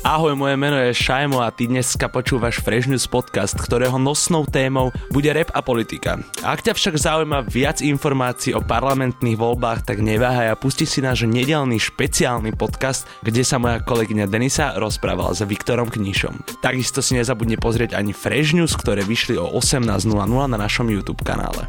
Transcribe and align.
Ahoj, 0.00 0.32
moje 0.32 0.56
meno 0.56 0.80
je 0.80 0.96
Šajmo 0.96 1.44
a 1.44 1.52
ty 1.52 1.68
dneska 1.68 2.08
počúvaš 2.08 2.64
Fresh 2.64 2.88
News 2.88 3.04
podcast, 3.04 3.52
ktorého 3.52 4.00
nosnou 4.00 4.48
témou 4.48 4.88
bude 5.12 5.28
rap 5.28 5.52
a 5.52 5.60
politika. 5.60 6.16
Ak 6.40 6.64
ťa 6.64 6.72
však 6.72 6.96
zaujíma 6.96 7.44
viac 7.44 7.84
informácií 7.84 8.56
o 8.56 8.64
parlamentných 8.64 9.36
voľbách, 9.36 9.84
tak 9.84 10.00
neváhaj 10.00 10.48
a 10.48 10.56
pusti 10.56 10.88
si 10.88 11.04
náš 11.04 11.28
nedelný 11.28 11.76
špeciálny 11.76 12.56
podcast, 12.56 13.04
kde 13.20 13.44
sa 13.44 13.60
moja 13.60 13.84
kolegyňa 13.84 14.24
Denisa 14.24 14.72
rozprávala 14.80 15.36
s 15.36 15.44
Viktorom 15.44 15.92
Kníšom. 15.92 16.64
Takisto 16.64 17.04
si 17.04 17.20
nezabudni 17.20 17.60
pozrieť 17.60 17.92
ani 17.92 18.16
Fresh 18.16 18.56
News, 18.56 18.72
ktoré 18.80 19.04
vyšli 19.04 19.36
o 19.36 19.52
18.00 19.52 20.16
na 20.48 20.56
našom 20.56 20.88
YouTube 20.88 21.20
kanále. 21.28 21.68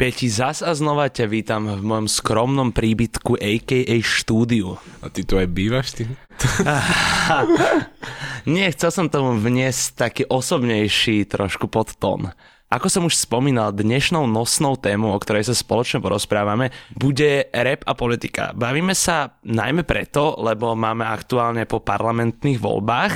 Peti, 0.00 0.32
zas 0.32 0.64
a 0.64 0.72
znova 0.72 1.12
ťa 1.12 1.28
vítam 1.28 1.68
v 1.76 1.84
mojom 1.84 2.08
skromnom 2.08 2.72
príbytku 2.72 3.36
a.k.a. 3.36 4.00
štúdiu. 4.00 4.80
A 5.04 5.12
ty 5.12 5.28
tu 5.28 5.36
aj 5.36 5.44
bývaš, 5.52 5.92
ty? 5.92 6.08
Nie, 8.48 8.72
chcel 8.72 8.96
som 8.96 9.12
tomu 9.12 9.36
vniesť 9.36 10.00
taký 10.00 10.22
osobnejší 10.24 11.28
trošku 11.28 11.68
podtón. 11.68 12.32
Ako 12.72 12.88
som 12.88 13.04
už 13.04 13.12
spomínal, 13.12 13.76
dnešnou 13.76 14.24
nosnou 14.24 14.80
tému, 14.80 15.12
o 15.12 15.20
ktorej 15.20 15.52
sa 15.52 15.52
spoločne 15.52 16.00
porozprávame, 16.00 16.72
bude 16.96 17.52
rap 17.52 17.84
a 17.84 17.92
politika. 17.92 18.56
Bavíme 18.56 18.96
sa 18.96 19.36
najmä 19.44 19.84
preto, 19.84 20.32
lebo 20.40 20.72
máme 20.80 21.04
aktuálne 21.04 21.68
po 21.68 21.84
parlamentných 21.84 22.56
voľbách 22.56 23.14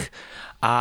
a 0.64 0.74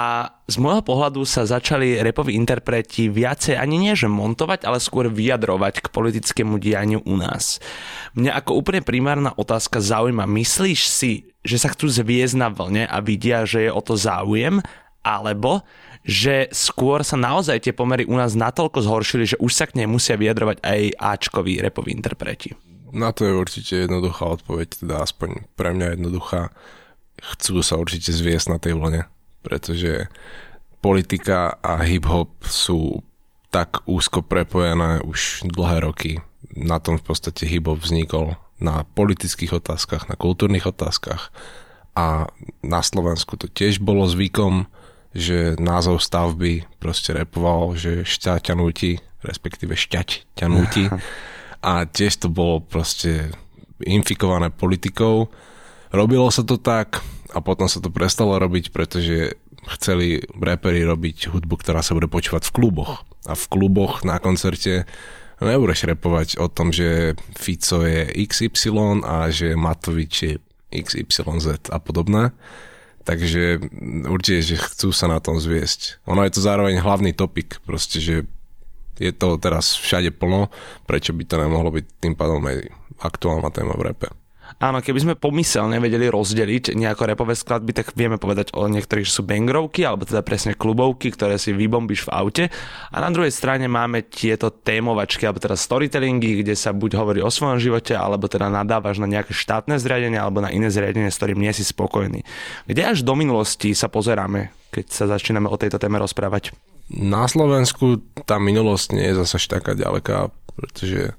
z 0.48 0.64
môjho 0.64 0.80
pohľadu 0.80 1.28
sa 1.28 1.44
začali 1.44 2.00
repoví 2.00 2.40
interpreti 2.40 3.12
viacej 3.12 3.60
ani 3.60 3.76
nie 3.76 3.92
že 4.00 4.08
montovať, 4.08 4.64
ale 4.64 4.80
skôr 4.80 5.12
vyjadrovať 5.12 5.84
k 5.84 5.92
politickému 5.92 6.56
dianiu 6.56 7.04
u 7.04 7.20
nás. 7.20 7.60
Mňa 8.16 8.32
ako 8.32 8.64
úplne 8.64 8.80
primárna 8.80 9.36
otázka 9.36 9.84
zaujíma, 9.84 10.24
myslíš 10.24 10.82
si, 10.88 11.12
že 11.44 11.60
sa 11.60 11.68
chcú 11.76 11.92
zviezť 11.92 12.36
na 12.40 12.48
vlne 12.48 12.88
a 12.88 13.04
vidia, 13.04 13.44
že 13.44 13.68
je 13.68 13.76
o 13.76 13.84
to 13.84 14.00
záujem, 14.00 14.64
alebo 15.04 15.68
že 16.08 16.48
skôr 16.56 17.04
sa 17.04 17.20
naozaj 17.20 17.68
tie 17.68 17.76
pomery 17.76 18.08
u 18.08 18.16
nás 18.16 18.40
natoľko 18.40 18.88
zhoršili, 18.88 19.36
že 19.36 19.38
už 19.44 19.52
sa 19.52 19.68
k 19.68 19.84
nej 19.84 19.88
musia 19.92 20.16
vyjadrovať 20.16 20.64
aj 20.64 20.96
Ačkoví 20.96 21.60
repoví 21.60 21.92
interpreti? 21.92 22.56
Na 22.96 23.12
to 23.12 23.28
je 23.28 23.36
určite 23.36 23.84
jednoduchá 23.84 24.32
odpoveď, 24.32 24.88
teda 24.88 25.04
aspoň 25.04 25.44
pre 25.60 25.76
mňa 25.76 26.00
jednoduchá. 26.00 26.56
Chcú 27.20 27.60
sa 27.60 27.76
určite 27.76 28.16
zviesť 28.16 28.48
na 28.48 28.64
tej 28.64 28.80
vlne 28.80 29.12
pretože 29.44 30.08
politika 30.80 31.60
a 31.60 31.84
hip-hop 31.84 32.32
sú 32.44 33.04
tak 33.54 33.86
úzko 33.86 34.26
prepojené 34.26 35.06
už 35.06 35.46
dlhé 35.46 35.86
roky. 35.86 36.12
Na 36.58 36.82
tom 36.82 36.98
v 36.98 37.06
podstate 37.06 37.46
hip-hop 37.46 37.80
vznikol 37.80 38.36
na 38.58 38.88
politických 38.96 39.60
otázkach, 39.62 40.10
na 40.10 40.18
kultúrnych 40.18 40.66
otázkach 40.66 41.30
a 41.94 42.26
na 42.66 42.82
Slovensku 42.82 43.38
to 43.38 43.46
tiež 43.46 43.78
bolo 43.78 44.10
zvykom, 44.10 44.66
že 45.14 45.54
názov 45.62 46.02
stavby 46.02 46.66
proste 46.82 47.14
repoval, 47.14 47.78
že 47.78 48.02
šťa 48.02 48.50
ťa 48.50 48.54
nutí, 48.58 48.98
respektíve 49.22 49.78
šťať 49.78 50.34
ťa 50.34 50.48
nutí 50.50 50.90
a 51.70 51.86
tiež 51.86 52.26
to 52.26 52.28
bolo 52.34 52.66
proste 52.66 53.30
infikované 53.86 54.50
politikou. 54.50 55.30
Robilo 55.94 56.34
sa 56.34 56.42
to 56.42 56.58
tak, 56.58 57.06
a 57.34 57.38
potom 57.42 57.66
sa 57.66 57.82
to 57.82 57.90
prestalo 57.90 58.38
robiť, 58.38 58.70
pretože 58.70 59.36
chceli 59.78 60.22
raperi 60.38 60.86
robiť 60.86 61.34
hudbu, 61.34 61.56
ktorá 61.58 61.82
sa 61.82 61.98
bude 61.98 62.06
počúvať 62.06 62.46
v 62.46 62.56
kluboch. 62.56 63.02
A 63.26 63.34
v 63.34 63.46
kluboch 63.50 64.06
na 64.06 64.22
koncerte 64.22 64.86
nebudeš 65.42 65.90
repovať 65.90 66.38
o 66.38 66.48
tom, 66.48 66.70
že 66.70 67.18
Fico 67.34 67.82
je 67.84 68.08
XY 68.30 69.02
a 69.02 69.34
že 69.34 69.58
Matovič 69.58 70.14
je 70.24 70.34
XYZ 70.70 71.74
a 71.74 71.78
podobné. 71.82 72.32
Takže 73.04 73.60
určite, 74.08 74.56
že 74.56 74.64
chcú 74.64 74.96
sa 74.96 75.12
na 75.12 75.20
tom 75.20 75.36
zviesť. 75.36 76.00
Ono 76.08 76.24
je 76.24 76.32
to 76.32 76.40
zároveň 76.40 76.80
hlavný 76.80 77.12
topik, 77.12 77.60
proste, 77.68 78.00
že 78.00 78.16
je 78.96 79.12
to 79.12 79.36
teraz 79.42 79.76
všade 79.76 80.16
plno, 80.16 80.48
prečo 80.88 81.12
by 81.12 81.24
to 81.28 81.36
nemohlo 81.36 81.74
byť 81.74 81.86
tým 82.00 82.16
pádom 82.16 82.40
aj 82.48 82.72
aktuálna 83.04 83.50
téma 83.52 83.76
v 83.76 83.92
repe. 83.92 84.08
Áno, 84.62 84.84
keby 84.84 85.00
sme 85.02 85.14
pomyselne 85.18 85.82
vedeli 85.82 86.10
rozdeliť 86.10 86.78
nejako 86.78 87.04
repové 87.10 87.34
skladby, 87.34 87.72
tak 87.74 87.98
vieme 87.98 88.22
povedať 88.22 88.54
o 88.54 88.70
niektorých, 88.70 89.08
že 89.08 89.16
sú 89.20 89.24
bangrovky, 89.26 89.86
alebo 89.86 90.06
teda 90.06 90.22
presne 90.22 90.54
klubovky, 90.54 91.14
ktoré 91.14 91.42
si 91.42 91.54
vybombíš 91.54 92.06
v 92.08 92.14
aute. 92.14 92.44
A 92.94 92.98
na 93.02 93.10
druhej 93.10 93.34
strane 93.34 93.66
máme 93.66 94.06
tieto 94.06 94.54
témovačky, 94.54 95.26
alebo 95.26 95.42
teda 95.42 95.58
storytellingy, 95.58 96.46
kde 96.46 96.54
sa 96.54 96.76
buď 96.76 96.92
hovorí 97.00 97.20
o 97.24 97.34
svojom 97.34 97.58
živote, 97.58 97.98
alebo 97.98 98.30
teda 98.30 98.52
nadávaš 98.52 99.02
na 99.02 99.10
nejaké 99.10 99.34
štátne 99.34 99.78
zriadenie, 99.82 100.18
alebo 100.18 100.44
na 100.44 100.54
iné 100.54 100.70
zriadenie, 100.70 101.10
s 101.10 101.18
ktorým 101.18 101.42
nie 101.42 101.54
si 101.56 101.66
spokojný. 101.66 102.22
Kde 102.70 102.82
až 102.84 103.02
do 103.02 103.18
minulosti 103.18 103.74
sa 103.74 103.90
pozeráme, 103.90 104.54
keď 104.70 104.86
sa 104.90 105.06
začíname 105.10 105.50
o 105.50 105.60
tejto 105.60 105.82
téme 105.82 105.98
rozprávať? 106.02 106.54
Na 106.92 107.26
Slovensku 107.26 108.04
tá 108.28 108.38
minulosť 108.38 108.88
nie 108.92 109.08
je 109.12 109.20
zase 109.24 109.48
taká 109.48 109.72
ďaleká, 109.72 110.30
pretože 110.54 111.16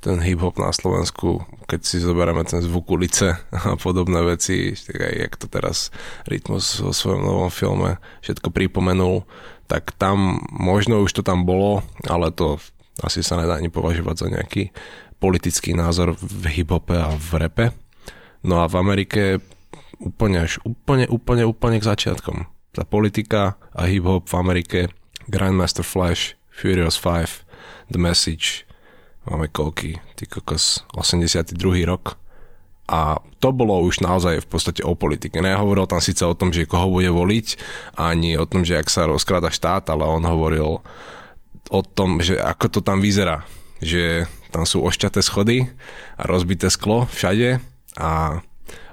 ten 0.00 0.16
hip-hop 0.24 0.56
na 0.56 0.72
Slovensku, 0.72 1.44
keď 1.68 1.80
si 1.84 2.00
zoberieme 2.00 2.40
ten 2.48 2.64
zvuk 2.64 2.88
ulice 2.88 3.36
a 3.68 3.76
podobné 3.76 4.24
veci, 4.24 4.72
tak 4.72 4.96
aj 4.96 5.14
jak 5.14 5.32
to 5.36 5.46
teraz 5.46 5.76
Rytmus 6.24 6.80
vo 6.80 6.92
svojom 6.96 7.22
novom 7.22 7.52
filme 7.52 8.00
všetko 8.24 8.48
pripomenul, 8.48 9.28
tak 9.68 9.92
tam 9.94 10.42
možno 10.50 11.04
už 11.04 11.20
to 11.20 11.22
tam 11.22 11.46
bolo, 11.46 11.84
ale 12.08 12.32
to 12.32 12.58
asi 13.04 13.22
sa 13.22 13.38
nedá 13.38 13.60
ani 13.60 13.70
považovať 13.70 14.16
za 14.16 14.26
nejaký 14.26 14.62
politický 15.20 15.76
názor 15.76 16.16
v 16.16 16.48
hip-hope 16.48 16.96
a 16.96 17.12
v 17.12 17.30
repe. 17.36 17.66
No 18.40 18.64
a 18.64 18.66
v 18.66 18.74
Amerike 18.80 19.22
úplne 20.00 20.48
až 20.48 20.56
úplne, 20.64 21.04
úplne, 21.12 21.44
úplne 21.44 21.76
k 21.76 21.88
začiatkom. 21.92 22.48
Tá 22.72 22.88
politika 22.88 23.60
a 23.76 23.84
hip-hop 23.84 24.26
v 24.26 24.34
Amerike, 24.40 24.80
Grandmaster 25.28 25.84
Flash, 25.84 26.40
Furious 26.48 26.96
5, 26.96 27.44
The 27.92 28.00
Message, 28.00 28.64
máme 29.28 29.50
koľky, 29.52 30.00
ty 30.16 30.24
kokos, 30.24 30.86
82. 30.96 31.56
rok. 31.84 32.16
A 32.90 33.22
to 33.38 33.54
bolo 33.54 33.78
už 33.86 34.02
naozaj 34.02 34.42
v 34.42 34.48
podstate 34.50 34.82
o 34.82 34.98
politike. 34.98 35.38
Nehovoril 35.38 35.86
tam 35.86 36.02
síce 36.02 36.26
o 36.26 36.34
tom, 36.34 36.50
že 36.50 36.66
koho 36.66 36.90
bude 36.90 37.06
voliť, 37.06 37.46
ani 37.94 38.34
o 38.34 38.48
tom, 38.50 38.66
že 38.66 38.82
ak 38.82 38.90
sa 38.90 39.06
rozkráda 39.06 39.54
štát, 39.54 39.86
ale 39.94 40.02
on 40.10 40.26
hovoril 40.26 40.82
o 41.70 41.80
tom, 41.86 42.18
že 42.18 42.34
ako 42.34 42.66
to 42.66 42.80
tam 42.82 42.98
vyzerá. 42.98 43.46
Že 43.78 44.26
tam 44.50 44.66
sú 44.66 44.82
ošťaté 44.82 45.22
schody 45.22 45.70
a 46.18 46.26
rozbité 46.26 46.66
sklo 46.66 47.06
všade 47.06 47.62
a 47.94 48.42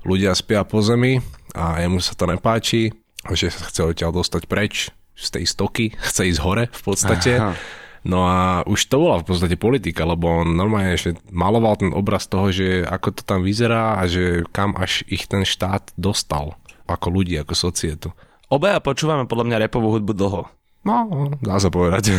ľudia 0.05 0.37
spia 0.37 0.61
po 0.61 0.85
zemi 0.85 1.17
a 1.57 1.81
jemu 1.81 1.97
sa 1.97 2.13
to 2.13 2.29
nepáči, 2.29 2.93
že 3.33 3.49
sa 3.49 3.65
chce 3.65 3.81
odtiaľ 3.81 4.13
dostať 4.13 4.45
preč 4.45 4.93
z 5.17 5.27
tej 5.33 5.45
stoky, 5.49 5.85
chce 6.07 6.37
ísť 6.37 6.41
hore 6.45 6.69
v 6.69 6.81
podstate. 6.85 7.41
Aha 7.41 7.57
No 8.05 8.27
a 8.27 8.61
už 8.67 8.89
to 8.91 9.01
bola 9.01 9.21
v 9.21 9.27
podstate 9.31 9.57
politika, 9.57 10.05
lebo 10.05 10.43
on 10.45 10.53
normálne 10.53 10.93
že 10.99 11.17
maloval 11.33 11.79
ten 11.79 11.91
obraz 11.95 12.29
toho, 12.29 12.53
že 12.53 12.85
ako 12.85 13.07
to 13.17 13.21
tam 13.25 13.41
vyzerá 13.41 13.97
a 13.97 14.05
že 14.05 14.45
kam 14.53 14.77
až 14.77 15.01
ich 15.09 15.25
ten 15.25 15.47
štát 15.47 15.95
dostal 15.97 16.59
ako 16.87 17.07
ľudí, 17.11 17.35
ako 17.39 17.53
societu. 17.53 18.09
Obaja 18.47 18.79
počúvame 18.79 19.27
podľa 19.27 19.45
mňa 19.51 19.57
repovú 19.67 19.91
hudbu 19.91 20.13
dlho. 20.15 20.41
No, 20.87 21.27
dá 21.43 21.59
sa 21.59 21.67
povedať. 21.67 22.15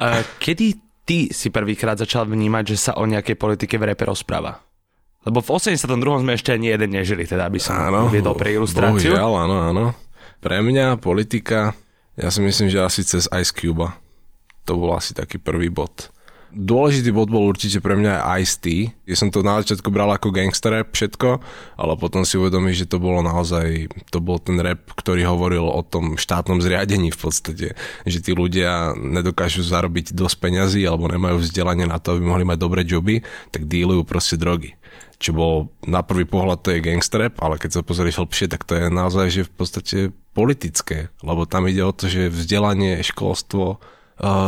a 0.00 0.24
kedy 0.40 0.66
ty 1.04 1.28
si 1.28 1.52
prvýkrát 1.52 2.00
začal 2.00 2.24
vnímať, 2.24 2.64
že 2.72 2.76
sa 2.80 2.92
o 2.96 3.04
nejakej 3.04 3.36
politike 3.36 3.76
v 3.76 3.92
repe 3.92 4.08
rozpráva? 4.08 4.56
Lebo 5.20 5.44
v 5.44 5.52
82. 5.52 5.84
sme 6.24 6.32
ešte 6.32 6.56
ani 6.56 6.72
jeden 6.72 6.96
nežili, 6.96 7.28
teda 7.28 7.44
aby 7.44 7.60
som 7.60 7.76
áno, 7.76 8.08
viedol 8.08 8.32
pre 8.32 8.56
ilustráciu. 8.56 9.12
Bohužiaľ, 9.12 9.30
áno, 9.44 9.56
áno. 9.68 9.84
Pre 10.40 10.64
mňa 10.64 10.96
politika, 10.96 11.76
ja 12.16 12.32
si 12.32 12.40
myslím, 12.40 12.72
že 12.72 12.80
asi 12.80 13.04
cez 13.04 13.28
Ice 13.28 13.52
Cube 13.52 13.92
to 14.70 14.78
bol 14.78 14.94
asi 14.94 15.10
taký 15.10 15.42
prvý 15.42 15.66
bod. 15.66 16.14
Dôležitý 16.50 17.14
bod 17.14 17.30
bol 17.30 17.46
určite 17.46 17.78
pre 17.78 17.94
mňa 17.94 18.26
aj 18.26 18.42
Ice-T. 18.42 18.66
Ja 19.06 19.14
som 19.14 19.30
to 19.30 19.46
na 19.46 19.62
začiatku 19.62 19.86
bral 19.86 20.10
ako 20.10 20.34
gangster 20.34 20.74
rap 20.74 20.90
všetko, 20.90 21.38
ale 21.78 21.92
potom 21.94 22.26
si 22.26 22.34
uvedomil, 22.34 22.74
že 22.74 22.90
to 22.90 22.98
bolo 22.98 23.22
naozaj, 23.22 23.86
to 24.10 24.18
bol 24.18 24.42
ten 24.42 24.58
rap, 24.58 24.82
ktorý 24.98 25.30
hovoril 25.30 25.62
o 25.62 25.78
tom 25.86 26.18
štátnom 26.18 26.58
zriadení 26.58 27.14
v 27.14 27.18
podstate. 27.22 27.66
Že 28.02 28.18
tí 28.18 28.32
ľudia 28.34 28.98
nedokážu 28.98 29.62
zarobiť 29.62 30.10
dosť 30.10 30.36
peňazí 30.42 30.82
alebo 30.82 31.06
nemajú 31.06 31.38
vzdelanie 31.38 31.86
na 31.86 32.02
to, 32.02 32.18
aby 32.18 32.22
mohli 32.26 32.42
mať 32.42 32.58
dobré 32.58 32.82
joby, 32.82 33.22
tak 33.54 33.70
dílujú 33.70 34.02
proste 34.02 34.34
drogy 34.34 34.74
čo 35.20 35.36
bol 35.36 35.68
na 35.84 36.00
prvý 36.00 36.24
pohľad 36.24 36.64
to 36.64 36.72
je 36.72 36.80
gangster 36.80 37.28
rap, 37.28 37.44
ale 37.44 37.60
keď 37.60 37.76
sa 37.76 37.84
pozrieš 37.84 38.24
hlbšie, 38.24 38.48
tak 38.48 38.64
to 38.64 38.72
je 38.72 38.88
naozaj, 38.88 39.28
že 39.28 39.44
v 39.44 39.52
podstate 39.52 39.98
politické, 40.32 41.12
lebo 41.20 41.44
tam 41.44 41.68
ide 41.68 41.84
o 41.84 41.92
to, 41.92 42.08
že 42.08 42.32
vzdelanie, 42.32 43.04
školstvo, 43.04 43.84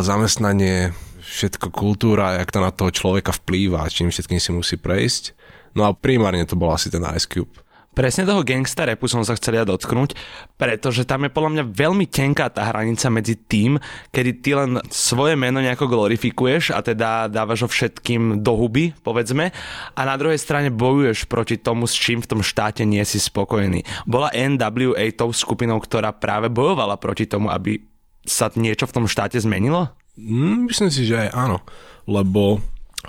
zamestnanie, 0.05 0.93
všetko 1.23 1.73
kultúra, 1.73 2.37
jak 2.37 2.53
to 2.53 2.61
na 2.61 2.71
toho 2.71 2.93
človeka 2.93 3.33
vplýva, 3.33 3.89
čím 3.89 4.13
všetkým 4.13 4.41
si 4.41 4.51
musí 4.53 4.77
prejsť. 4.77 5.33
No 5.73 5.89
a 5.89 5.97
primárne 5.97 6.45
to 6.45 6.59
bol 6.61 6.69
asi 6.69 6.93
ten 6.93 7.01
Ice 7.17 7.25
Cube. 7.25 7.57
Presne 7.93 8.25
toho 8.25 8.41
gangsta 8.41 8.89
repu 8.89 9.05
som 9.05 9.21
sa 9.21 9.37
chcel 9.37 9.61
ja 9.61 9.69
dotknúť, 9.69 10.17
pretože 10.57 11.05
tam 11.05 11.29
je 11.29 11.31
podľa 11.33 11.51
mňa 11.53 11.65
veľmi 11.77 12.09
tenká 12.09 12.49
tá 12.49 12.73
hranica 12.73 13.13
medzi 13.13 13.37
tým, 13.37 13.77
kedy 14.09 14.31
ty 14.41 14.57
len 14.57 14.81
svoje 14.89 15.37
meno 15.37 15.61
nejako 15.61 15.93
glorifikuješ 15.93 16.73
a 16.73 16.81
teda 16.81 17.29
dávaš 17.29 17.65
ho 17.65 17.69
všetkým 17.69 18.41
do 18.41 18.57
huby, 18.57 18.97
povedzme, 19.05 19.53
a 19.93 20.01
na 20.09 20.17
druhej 20.17 20.41
strane 20.41 20.73
bojuješ 20.73 21.29
proti 21.29 21.61
tomu, 21.61 21.85
s 21.85 21.93
čím 21.93 22.25
v 22.25 22.33
tom 22.33 22.41
štáte 22.41 22.81
nie 22.89 23.05
si 23.05 23.21
spokojný. 23.21 23.85
Bola 24.09 24.33
NWA 24.33 25.13
tou 25.13 25.29
skupinou, 25.29 25.77
ktorá 25.77 26.17
práve 26.17 26.49
bojovala 26.49 26.97
proti 26.97 27.29
tomu, 27.29 27.53
aby 27.53 27.92
sa 28.27 28.51
niečo 28.55 28.87
v 28.87 28.95
tom 28.95 29.05
štáte 29.11 29.39
zmenilo? 29.39 29.91
Mm, 30.19 30.69
myslím 30.69 30.91
si, 30.93 31.09
že 31.09 31.29
aj 31.29 31.31
áno, 31.33 31.59
lebo 32.05 32.61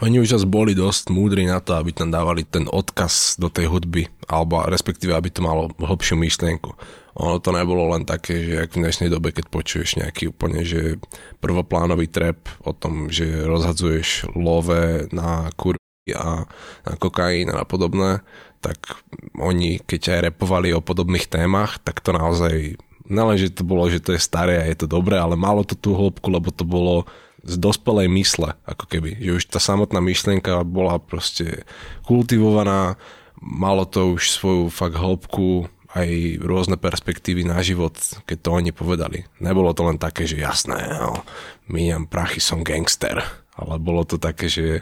oni 0.01 0.18
už 0.18 0.33
zase 0.33 0.48
boli 0.50 0.74
dosť 0.74 1.13
múdri 1.13 1.45
na 1.45 1.62
to, 1.62 1.77
aby 1.77 1.94
tam 1.94 2.10
dávali 2.10 2.42
ten 2.42 2.65
odkaz 2.65 3.38
do 3.38 3.45
tej 3.45 3.69
hudby, 3.69 4.10
alebo 4.25 4.65
respektíve, 4.65 5.13
aby 5.13 5.30
to 5.30 5.45
malo 5.45 5.69
hlbšiu 5.77 6.18
myšlienku. 6.18 6.74
Ono 7.13 7.38
to 7.38 7.54
nebolo 7.54 7.94
len 7.94 8.10
také, 8.10 8.42
že 8.42 8.65
ak 8.65 8.74
v 8.74 8.81
dnešnej 8.81 9.10
dobe, 9.13 9.30
keď 9.30 9.54
počuješ 9.54 10.01
nejaký 10.01 10.33
úplne, 10.33 10.65
že 10.65 10.98
prvoplánový 11.38 12.09
trap 12.09 12.42
o 12.66 12.74
tom, 12.74 13.13
že 13.13 13.45
rozhadzuješ 13.45 14.33
love 14.33 15.06
na 15.13 15.54
kurvy 15.54 15.77
a 16.18 16.50
na 16.89 16.94
kokain 16.98 17.54
a 17.54 17.62
podobné, 17.62 18.25
tak 18.66 18.98
oni, 19.38 19.77
keď 19.77 20.18
aj 20.18 20.19
repovali 20.33 20.74
o 20.74 20.81
podobných 20.81 21.30
témach, 21.30 21.77
tak 21.86 22.01
to 22.01 22.18
naozaj, 22.18 22.81
nelen, 23.07 23.38
že 23.39 23.51
to 23.51 23.63
bolo, 23.67 23.88
že 23.91 24.03
to 24.03 24.15
je 24.15 24.21
staré 24.21 24.59
a 24.59 24.69
je 24.69 24.83
to 24.83 24.88
dobré, 24.88 25.19
ale 25.19 25.35
malo 25.35 25.63
to 25.63 25.75
tú 25.75 25.95
hĺbku, 25.95 26.27
lebo 26.31 26.50
to 26.51 26.63
bolo 26.63 27.07
z 27.44 27.59
dospelej 27.59 28.07
mysle, 28.07 28.55
ako 28.63 28.88
keby. 28.88 29.19
Že 29.19 29.31
už 29.39 29.44
tá 29.51 29.59
samotná 29.59 30.00
myšlienka 30.00 30.63
bola 30.63 30.95
proste 31.00 31.67
kultivovaná, 32.07 32.95
malo 33.44 33.83
to 33.83 34.15
už 34.15 34.31
svoju 34.31 34.71
fakt 34.71 34.95
hĺbku, 34.95 35.67
aj 35.94 36.09
rôzne 36.41 36.75
perspektívy 36.79 37.45
na 37.45 37.61
život, 37.61 37.94
keď 38.25 38.38
to 38.41 38.50
oni 38.50 38.71
povedali. 38.73 39.29
Nebolo 39.38 39.77
to 39.77 39.85
len 39.85 40.01
také, 40.01 40.25
že 40.25 40.41
jasné, 40.41 40.89
no, 40.89 41.21
míňam 41.69 42.09
prachy, 42.09 42.41
som 42.41 42.65
gangster. 42.65 43.21
Ale 43.53 43.77
bolo 43.77 44.01
to 44.01 44.17
také, 44.17 44.49
že 44.49 44.81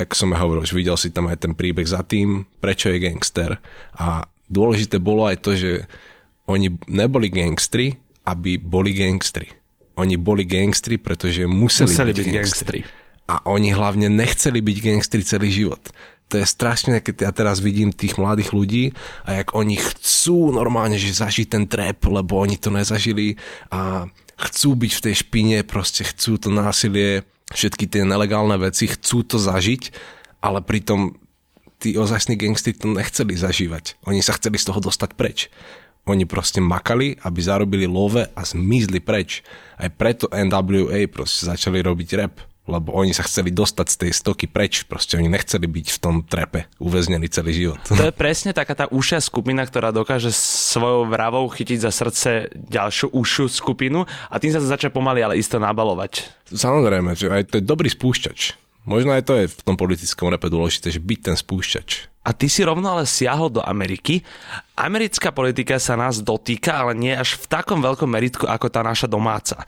ako 0.00 0.12
som 0.16 0.32
ja 0.32 0.40
hovoril, 0.40 0.64
že 0.64 0.76
videl 0.76 0.96
si 0.96 1.12
tam 1.12 1.28
aj 1.28 1.44
ten 1.44 1.52
príbeh 1.52 1.84
za 1.84 2.00
tým, 2.00 2.48
prečo 2.60 2.88
je 2.88 3.04
gangster. 3.04 3.60
A 4.00 4.24
dôležité 4.48 4.96
bolo 4.96 5.28
aj 5.28 5.36
to, 5.44 5.52
že 5.52 5.84
oni 6.46 6.78
neboli 6.86 7.28
gangstri, 7.30 7.94
aby 8.26 8.58
boli 8.58 8.94
gangstri 8.94 9.46
oni 9.96 10.16
boli 10.20 10.44
gangstri, 10.44 11.00
pretože 11.00 11.48
museli, 11.48 11.88
museli 11.88 12.12
byť, 12.12 12.18
byť 12.20 12.28
gangstri. 12.28 12.80
A 13.26 13.42
oni 13.48 13.74
hlavne 13.74 14.06
nechceli 14.12 14.60
byť 14.62 14.76
gangstri 14.84 15.24
celý 15.24 15.48
život. 15.50 15.82
To 16.30 16.42
je 16.42 16.46
strašné, 16.46 17.00
keď 17.02 17.30
ja 17.30 17.32
teraz 17.32 17.62
vidím 17.62 17.94
tých 17.94 18.18
mladých 18.18 18.50
ľudí 18.50 18.84
a 19.24 19.40
jak 19.40 19.54
oni 19.54 19.78
chcú 19.78 20.50
normálne, 20.50 20.98
že 20.98 21.14
zažiť 21.14 21.46
ten 21.48 21.64
trap, 21.70 22.02
lebo 22.06 22.38
oni 22.38 22.58
to 22.58 22.70
nezažili 22.74 23.38
a 23.70 24.10
chcú 24.36 24.74
byť 24.74 24.92
v 24.92 25.04
tej 25.06 25.14
špine, 25.22 25.58
proste 25.62 26.02
chcú 26.02 26.36
to 26.36 26.50
násilie, 26.50 27.22
všetky 27.54 27.86
tie 27.86 28.02
nelegálne 28.02 28.58
veci, 28.58 28.90
chcú 28.90 29.22
to 29.22 29.38
zažiť, 29.38 29.94
ale 30.42 30.66
pritom 30.66 31.14
tí 31.78 31.94
ozajstní 31.94 32.34
gangstri 32.34 32.74
to 32.74 32.90
nechceli 32.90 33.38
zažívať. 33.38 34.02
Oni 34.10 34.18
sa 34.18 34.34
chceli 34.34 34.58
z 34.58 34.66
toho 34.66 34.82
dostať 34.82 35.10
preč. 35.14 35.46
Oni 36.06 36.22
proste 36.22 36.62
makali, 36.62 37.18
aby 37.26 37.38
zarobili 37.42 37.90
love 37.90 38.22
a 38.22 38.40
zmizli 38.46 39.02
preč. 39.02 39.42
Aj 39.74 39.90
preto 39.90 40.30
NWA 40.30 41.10
proste 41.10 41.50
začali 41.50 41.82
robiť 41.82 42.08
rap, 42.14 42.38
lebo 42.70 42.94
oni 42.94 43.10
sa 43.10 43.26
chceli 43.26 43.50
dostať 43.50 43.86
z 43.90 43.96
tej 44.06 44.10
stoky 44.14 44.46
preč, 44.46 44.86
proste 44.86 45.18
oni 45.18 45.26
nechceli 45.26 45.66
byť 45.66 45.86
v 45.90 45.98
tom 45.98 46.22
trepe 46.22 46.70
uväznení 46.78 47.26
celý 47.26 47.58
život. 47.58 47.82
To 47.90 48.06
je 48.06 48.14
presne 48.14 48.54
taká 48.54 48.78
tá 48.78 48.86
užšia 48.86 49.18
skupina, 49.18 49.66
ktorá 49.66 49.90
dokáže 49.90 50.30
svojou 50.30 51.10
vravou 51.10 51.42
chytiť 51.50 51.78
za 51.82 51.90
srdce 51.90 52.54
ďalšiu 52.54 53.10
užšiu 53.10 53.50
skupinu 53.50 54.06
a 54.06 54.34
tým 54.38 54.54
sa 54.54 54.62
to 54.62 54.70
začne 54.70 54.94
pomaly, 54.94 55.26
ale 55.26 55.42
isto 55.42 55.58
nabalovať. 55.58 56.22
Samozrejme, 56.54 57.18
že 57.18 57.34
aj 57.34 57.50
to 57.50 57.58
je 57.58 57.66
dobrý 57.66 57.90
spúšťač. 57.90 58.54
Možno 58.86 59.10
aj 59.10 59.26
to 59.26 59.34
je 59.34 59.50
v 59.50 59.60
tom 59.66 59.74
politickom 59.74 60.30
repe 60.30 60.46
dôležité, 60.46 60.94
že 60.94 61.02
byť 61.02 61.18
ten 61.18 61.34
spúšťač. 61.34 62.14
A 62.26 62.34
ty 62.34 62.50
si 62.50 62.66
rovno 62.66 62.90
ale 62.90 63.06
siahol 63.06 63.54
do 63.54 63.62
Ameriky. 63.62 64.26
Americká 64.74 65.30
politika 65.30 65.78
sa 65.78 65.94
nás 65.94 66.18
dotýka, 66.18 66.82
ale 66.82 66.98
nie 66.98 67.14
až 67.14 67.38
v 67.38 67.46
takom 67.46 67.78
veľkom 67.78 68.10
meritku 68.10 68.50
ako 68.50 68.66
tá 68.66 68.82
naša 68.82 69.06
domáca. 69.06 69.62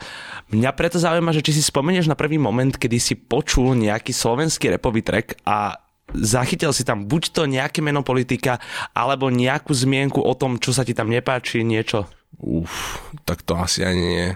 Mňa 0.51 0.75
preto 0.75 0.99
zaujíma, 0.99 1.31
že 1.31 1.39
či 1.39 1.55
si 1.55 1.63
spomenieš 1.63 2.11
na 2.11 2.19
prvý 2.19 2.35
moment, 2.35 2.75
kedy 2.75 2.99
si 2.99 3.15
počul 3.15 3.79
nejaký 3.79 4.11
slovenský 4.11 4.75
repový 4.75 4.99
track 4.99 5.39
a 5.47 5.79
zachytil 6.11 6.75
si 6.75 6.83
tam 6.83 7.07
buď 7.07 7.31
to 7.31 7.47
nejaké 7.47 7.79
meno 7.79 8.03
politika, 8.03 8.59
alebo 8.91 9.31
nejakú 9.31 9.71
zmienku 9.71 10.19
o 10.19 10.33
tom, 10.35 10.59
čo 10.59 10.75
sa 10.75 10.83
ti 10.83 10.91
tam 10.91 11.07
nepáči, 11.07 11.63
niečo? 11.63 12.11
Uf, 12.43 12.99
tak 13.23 13.39
to 13.47 13.55
asi 13.55 13.87
ani 13.87 14.03
nie 14.03 14.29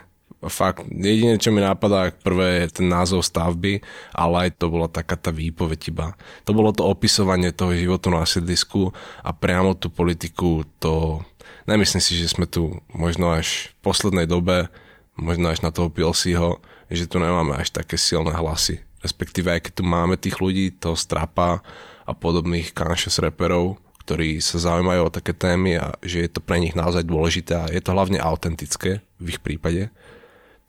fakt 0.48 0.88
jediné, 0.90 1.40
čo 1.40 1.52
mi 1.52 1.64
napadá 1.64 2.12
prvé 2.12 2.66
je 2.68 2.82
ten 2.82 2.88
názov 2.88 3.24
stavby, 3.24 3.84
ale 4.16 4.48
aj 4.48 4.60
to 4.60 4.66
bola 4.72 4.88
taká 4.88 5.16
tá 5.16 5.30
výpoveď 5.30 5.80
iba. 5.92 6.08
To 6.48 6.52
bolo 6.56 6.72
to 6.72 6.88
opisovanie 6.88 7.52
toho 7.52 7.76
životu 7.76 8.12
na 8.12 8.24
sídlisku 8.24 8.92
a 9.24 9.30
priamo 9.32 9.76
tú 9.78 9.92
politiku 9.92 10.68
to... 10.80 11.24
Nemyslím 11.64 12.04
si, 12.04 12.20
že 12.20 12.28
sme 12.28 12.44
tu 12.44 12.84
možno 12.92 13.32
až 13.32 13.72
v 13.80 13.88
poslednej 13.88 14.28
dobe, 14.28 14.68
možno 15.16 15.48
až 15.48 15.64
na 15.64 15.72
toho 15.72 15.88
Pilsiho, 15.88 16.60
že 16.92 17.08
tu 17.08 17.24
nemáme 17.24 17.56
až 17.56 17.72
také 17.72 17.96
silné 17.96 18.36
hlasy. 18.36 18.84
Respektíve 19.00 19.52
aj 19.52 19.68
keď 19.68 19.74
tu 19.80 19.84
máme 19.84 20.16
tých 20.20 20.40
ľudí, 20.40 20.76
toho 20.76 20.96
strapa 20.96 21.64
a 22.04 22.12
podobných 22.12 22.76
conscious 22.76 23.20
reperov, 23.20 23.80
ktorí 24.04 24.44
sa 24.44 24.60
zaujímajú 24.60 25.08
o 25.08 25.14
také 25.14 25.32
témy 25.32 25.80
a 25.80 25.96
že 26.04 26.28
je 26.28 26.30
to 26.32 26.44
pre 26.44 26.60
nich 26.60 26.76
naozaj 26.76 27.08
dôležité 27.08 27.54
a 27.56 27.72
je 27.72 27.80
to 27.80 27.96
hlavne 27.96 28.20
autentické 28.20 29.00
v 29.20 29.26
ich 29.32 29.40
prípade, 29.40 29.88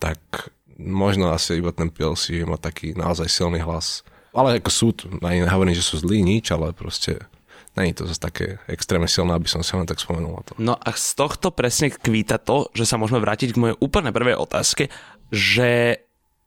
tak 0.04 0.52
možno 0.76 1.32
asi 1.32 1.64
iba 1.64 1.72
ten 1.72 1.88
PLC 1.88 2.44
má 2.44 2.60
taký 2.60 2.92
naozaj 2.92 3.32
silný 3.32 3.64
hlas. 3.64 4.04
Ale 4.36 4.60
ako 4.60 4.68
sú, 4.68 4.86
ani 5.24 5.48
nehovorím, 5.48 5.72
že 5.72 5.86
sú 5.86 5.96
zlí 5.96 6.20
nič, 6.20 6.52
ale 6.52 6.76
proste 6.76 7.24
není 7.72 7.96
to 7.96 8.04
zase 8.04 8.20
také 8.20 8.46
extrémne 8.68 9.08
silné, 9.08 9.32
aby 9.32 9.48
som 9.48 9.64
sa 9.64 9.80
len 9.80 9.88
tak 9.88 10.02
spomenul 10.02 10.44
to. 10.44 10.52
No 10.60 10.76
a 10.76 10.92
z 10.92 11.16
tohto 11.16 11.54
presne 11.56 11.88
kvíta 11.88 12.36
to, 12.36 12.68
že 12.76 12.84
sa 12.84 13.00
môžeme 13.00 13.22
vrátiť 13.22 13.56
k 13.56 13.60
mojej 13.62 13.76
úplne 13.80 14.12
prvej 14.12 14.36
otázke, 14.36 14.92
že 15.32 16.02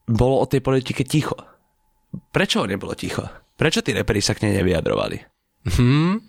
bolo 0.06 0.46
o 0.46 0.46
tej 0.46 0.62
politike 0.62 1.02
ticho. 1.02 1.36
Prečo 2.30 2.68
nebolo 2.68 2.94
ticho? 2.94 3.26
Prečo 3.58 3.82
tí 3.82 3.92
reperi 3.96 4.22
sa 4.22 4.38
k 4.38 4.46
nej 4.48 4.62
nevyjadrovali? 4.62 5.18
Hmm, 5.80 6.22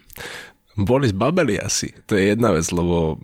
boli 0.79 1.11
zbabeli 1.11 1.61
asi. 1.61 1.93
To 2.09 2.17
je 2.17 2.35
jedna 2.35 2.55
vec, 2.55 2.67
lebo 2.71 3.21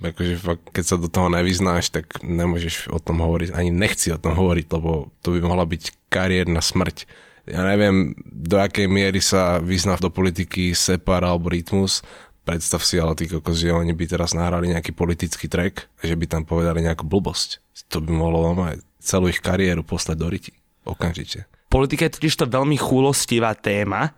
akože 0.00 0.34
fakt, 0.36 0.64
keď 0.72 0.84
sa 0.84 0.96
do 1.00 1.08
toho 1.08 1.32
nevyznáš, 1.32 1.88
tak 1.88 2.20
nemôžeš 2.20 2.92
o 2.92 3.00
tom 3.00 3.24
hovoriť, 3.24 3.56
ani 3.56 3.72
nechci 3.72 4.12
o 4.12 4.20
tom 4.20 4.36
hovoriť, 4.36 4.66
lebo 4.72 5.08
to 5.24 5.36
by 5.36 5.40
mohla 5.40 5.64
byť 5.64 6.12
kariérna 6.12 6.60
smrť. 6.60 7.08
Ja 7.46 7.62
neviem, 7.62 8.12
do 8.26 8.58
akej 8.58 8.90
miery 8.90 9.22
sa 9.22 9.62
vyzná 9.62 9.96
do 9.96 10.10
politiky 10.10 10.74
Separ 10.74 11.22
alebo 11.22 11.48
Rytmus, 11.48 12.02
predstav 12.42 12.82
si 12.82 12.98
ale 12.98 13.14
tí 13.18 13.30
kokos, 13.30 13.62
oni 13.62 13.94
by 13.94 14.04
teraz 14.06 14.34
nahrali 14.34 14.70
nejaký 14.70 14.94
politický 14.94 15.50
track 15.50 15.90
že 16.02 16.14
by 16.14 16.26
tam 16.30 16.42
povedali 16.46 16.82
nejakú 16.82 17.02
blbosť. 17.02 17.62
To 17.90 17.98
by 18.02 18.10
mohlo 18.10 18.54
mať 18.54 18.82
celú 19.02 19.30
ich 19.30 19.38
kariéru 19.38 19.86
poslať 19.86 20.16
do 20.18 20.26
ryti. 20.30 20.52
Okamžite. 20.86 21.46
Politika 21.66 22.06
je 22.06 22.14
totiž 22.18 22.34
to 22.38 22.46
veľmi 22.46 22.78
chúlostivá 22.78 23.54
téma, 23.58 24.14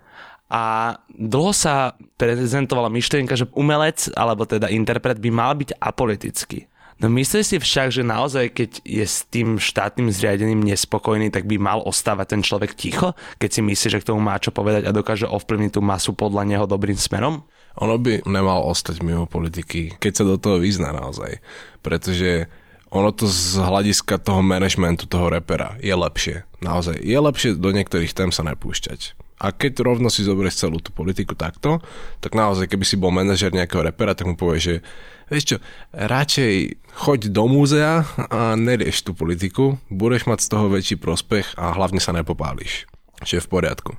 a 0.49 0.97
dlho 1.13 1.53
sa 1.53 1.93
prezentovala 2.17 2.89
myšlienka, 2.89 3.37
že 3.37 3.53
umelec 3.53 4.09
alebo 4.17 4.49
teda 4.49 4.73
interpret 4.73 5.21
by 5.21 5.29
mal 5.29 5.53
byť 5.53 5.77
apolitický. 5.77 6.65
No 6.99 7.07
myslíš 7.07 7.47
si 7.47 7.57
však, 7.63 7.95
že 7.95 8.03
naozaj, 8.03 8.59
keď 8.59 8.71
je 8.83 9.07
s 9.07 9.23
tým 9.31 9.63
štátnym 9.63 10.11
zriadením 10.11 10.67
nespokojný, 10.67 11.31
tak 11.31 11.47
by 11.47 11.55
mal 11.55 11.79
ostávať 11.87 12.35
ten 12.35 12.43
človek 12.43 12.75
ticho, 12.75 13.15
keď 13.39 13.51
si 13.55 13.61
myslí, 13.63 13.87
že 13.95 14.01
k 14.03 14.09
tomu 14.11 14.19
má 14.19 14.35
čo 14.43 14.51
povedať 14.51 14.91
a 14.91 14.97
dokáže 14.97 15.31
ovplyvniť 15.31 15.79
tú 15.79 15.81
masu 15.85 16.11
podľa 16.11 16.43
neho 16.43 16.67
dobrým 16.67 16.99
smerom? 16.99 17.47
Ono 17.79 17.95
by 18.03 18.27
nemal 18.27 18.67
ostať 18.67 19.07
mimo 19.07 19.31
politiky, 19.31 19.95
keď 20.03 20.13
sa 20.17 20.25
do 20.27 20.43
toho 20.43 20.59
vyzná 20.59 20.91
naozaj. 20.91 21.39
Pretože 21.87 22.51
ono 22.91 23.15
to 23.15 23.31
z 23.31 23.63
hľadiska 23.63 24.19
toho 24.19 24.43
manažmentu 24.43 25.07
toho 25.07 25.31
repera 25.31 25.79
je 25.79 25.95
lepšie. 25.95 26.43
Naozaj 26.59 26.99
je 26.99 27.15
lepšie 27.15 27.51
do 27.55 27.71
niektorých 27.71 28.11
tém 28.11 28.35
sa 28.35 28.43
nepúšťať 28.43 29.28
a 29.39 29.55
keď 29.55 29.87
rovno 29.87 30.11
si 30.11 30.27
zoberieš 30.27 30.67
celú 30.67 30.83
tú 30.83 30.91
politiku 30.91 31.39
takto, 31.39 31.79
tak 32.19 32.35
naozaj, 32.35 32.67
keby 32.67 32.85
si 32.85 32.99
bol 32.99 33.15
manažer 33.15 33.55
nejakého 33.55 33.87
repera, 33.87 34.19
tak 34.19 34.27
mu 34.27 34.35
povie, 34.35 34.59
že 34.59 34.75
vieš 35.31 35.55
čo, 35.55 35.57
radšej 35.95 36.55
choď 36.99 37.21
do 37.31 37.45
múzea 37.47 38.03
a 38.35 38.59
nerieš 38.59 39.07
tú 39.07 39.15
politiku, 39.15 39.79
budeš 39.87 40.27
mať 40.27 40.39
z 40.43 40.49
toho 40.51 40.67
väčší 40.67 40.97
prospech 40.99 41.55
a 41.55 41.71
hlavne 41.71 42.03
sa 42.03 42.11
nepopáliš. 42.11 42.91
Čo 43.23 43.39
je 43.39 43.45
v 43.47 43.51
poriadku. 43.51 43.95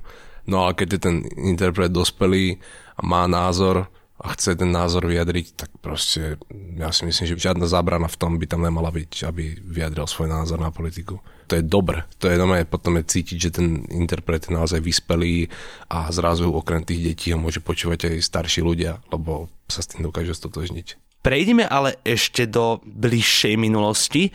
No 0.48 0.64
ale 0.64 0.76
keď 0.76 0.88
je 0.96 1.00
ten 1.00 1.16
interpret 1.36 1.92
dospelý 1.92 2.60
a 2.96 3.00
má 3.04 3.24
názor 3.24 3.88
a 4.20 4.36
chce 4.36 4.52
ten 4.52 4.68
názor 4.68 5.08
vyjadriť, 5.08 5.46
tak 5.56 5.70
proste 5.80 6.36
ja 6.76 6.92
si 6.92 7.08
myslím, 7.08 7.24
že 7.24 7.40
žiadna 7.40 7.64
zábrana 7.64 8.08
v 8.08 8.20
tom 8.20 8.36
by 8.36 8.44
tam 8.44 8.60
nemala 8.60 8.92
byť, 8.92 9.24
aby 9.24 9.56
vyjadril 9.64 10.04
svoj 10.04 10.28
názor 10.28 10.60
na 10.60 10.68
politiku. 10.68 11.24
To 11.50 11.58
je 11.58 11.66
dobre. 11.66 12.06
To 12.22 12.30
je 12.30 12.38
doma, 12.38 12.62
potom 12.62 13.02
je 13.02 13.10
cítiť, 13.10 13.36
že 13.36 13.50
ten 13.58 13.82
interpret 13.90 14.46
je 14.46 14.54
naozaj 14.54 14.78
vyspelý 14.78 15.50
a 15.90 16.06
zrazu 16.14 16.46
okrem 16.46 16.86
tých 16.86 17.02
detí 17.02 17.34
ho 17.34 17.42
môže 17.42 17.58
počúvať 17.58 18.06
aj 18.06 18.22
starší 18.22 18.62
ľudia, 18.62 19.02
lebo 19.10 19.50
sa 19.66 19.82
s 19.82 19.90
tým 19.90 20.06
dokážu 20.06 20.30
stotožniť. 20.30 20.94
Prejdime 21.26 21.66
ale 21.66 21.98
ešte 22.06 22.46
do 22.46 22.78
bližšej 22.86 23.58
minulosti 23.58 24.30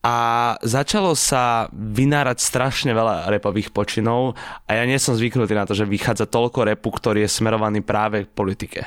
a 0.00 0.16
začalo 0.64 1.12
sa 1.12 1.68
vynárať 1.70 2.40
strašne 2.40 2.96
veľa 2.96 3.28
repových 3.28 3.68
počinov 3.68 4.32
a 4.64 4.70
ja 4.72 4.88
nie 4.88 4.96
som 4.96 5.12
zvyknutý 5.12 5.52
na 5.52 5.68
to, 5.68 5.76
že 5.76 5.84
vychádza 5.84 6.26
toľko 6.32 6.74
repu, 6.74 6.88
ktorý 6.90 7.28
je 7.28 7.30
smerovaný 7.30 7.84
práve 7.84 8.24
k 8.24 8.32
politike. 8.32 8.80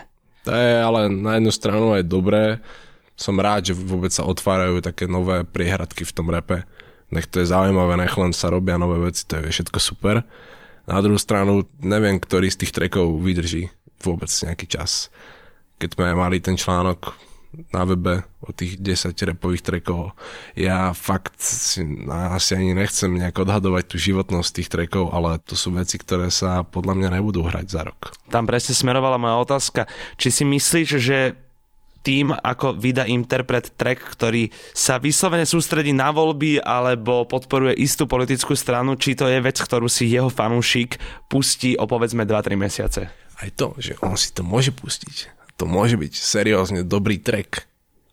To 0.43 0.51
je 0.51 0.81
ale 0.81 1.13
na 1.13 1.37
jednu 1.37 1.53
stranu 1.53 1.93
aj 1.93 2.09
dobré. 2.09 2.57
Som 3.17 3.37
rád, 3.37 3.69
že 3.69 3.77
vôbec 3.77 4.09
sa 4.13 4.25
otvárajú 4.25 4.81
také 4.81 5.05
nové 5.05 5.45
priehradky 5.45 6.05
v 6.05 6.13
tom 6.13 6.29
repe. 6.29 6.65
Nech 7.11 7.27
to 7.27 7.39
je 7.39 7.51
zaujímavé, 7.51 7.95
nech 7.95 8.15
len 8.19 8.35
sa 8.35 8.51
robia 8.51 8.75
nové 8.75 8.99
veci, 8.99 9.23
to 9.23 9.39
je 9.39 9.47
všetko 9.47 9.79
super. 9.79 10.27
Na 10.87 10.99
druhú 11.03 11.19
stranu 11.19 11.67
neviem, 11.79 12.19
ktorý 12.19 12.51
z 12.51 12.63
tých 12.67 12.75
trekov 12.75 13.19
vydrží 13.19 13.71
vôbec 14.03 14.27
nejaký 14.27 14.67
čas. 14.67 15.11
Keď 15.79 15.95
sme 15.95 16.15
mali 16.15 16.43
ten 16.43 16.55
článok 16.55 17.15
na 17.73 17.87
webe 17.87 18.27
o 18.43 18.51
tých 18.51 18.77
10 18.77 19.15
repových 19.33 19.63
trekov. 19.63 20.13
Ja 20.53 20.91
fakt 20.93 21.39
si, 21.41 21.81
asi 22.07 22.59
ani 22.59 22.75
nechcem 22.75 23.15
nejak 23.17 23.39
odhadovať 23.39 23.83
tú 23.87 23.97
životnosť 23.97 24.49
tých 24.51 24.69
trekov, 24.69 25.09
ale 25.15 25.39
to 25.41 25.55
sú 25.57 25.73
veci, 25.73 25.97
ktoré 25.97 26.29
sa 26.29 26.61
podľa 26.67 26.93
mňa 26.99 27.09
nebudú 27.17 27.47
hrať 27.47 27.65
za 27.71 27.81
rok. 27.87 28.13
Tam 28.29 28.45
presne 28.45 28.75
smerovala 28.75 29.17
moja 29.17 29.39
otázka. 29.41 29.87
Či 30.19 30.27
si 30.29 30.43
myslíš, 30.43 30.89
že 30.99 31.39
tým, 32.03 32.33
ako 32.33 32.77
vydá 32.77 33.07
interpret 33.07 33.73
track, 33.75 33.99
ktorý 34.17 34.49
sa 34.71 34.97
vyslovene 35.01 35.47
sústredí 35.47 35.91
na 35.91 36.13
voľby 36.13 36.61
alebo 36.61 37.25
podporuje 37.25 37.77
istú 37.79 38.05
politickú 38.05 38.53
stranu, 38.53 38.99
či 38.99 39.17
to 39.17 39.29
je 39.29 39.39
vec, 39.39 39.57
ktorú 39.57 39.87
si 39.87 40.09
jeho 40.09 40.31
fanúšik 40.31 41.01
pustí 41.31 41.75
o 41.75 41.85
povedzme 41.85 42.23
2-3 42.23 42.57
mesiace? 42.57 43.01
Aj 43.37 43.49
to, 43.53 43.77
že 43.77 43.93
on 44.01 44.17
si 44.17 44.33
to 44.33 44.41
môže 44.41 44.73
pustiť 44.73 45.37
to 45.57 45.65
môže 45.65 45.97
byť 45.97 46.13
seriózne 46.13 46.85
dobrý 46.85 47.17
track, 47.17 47.65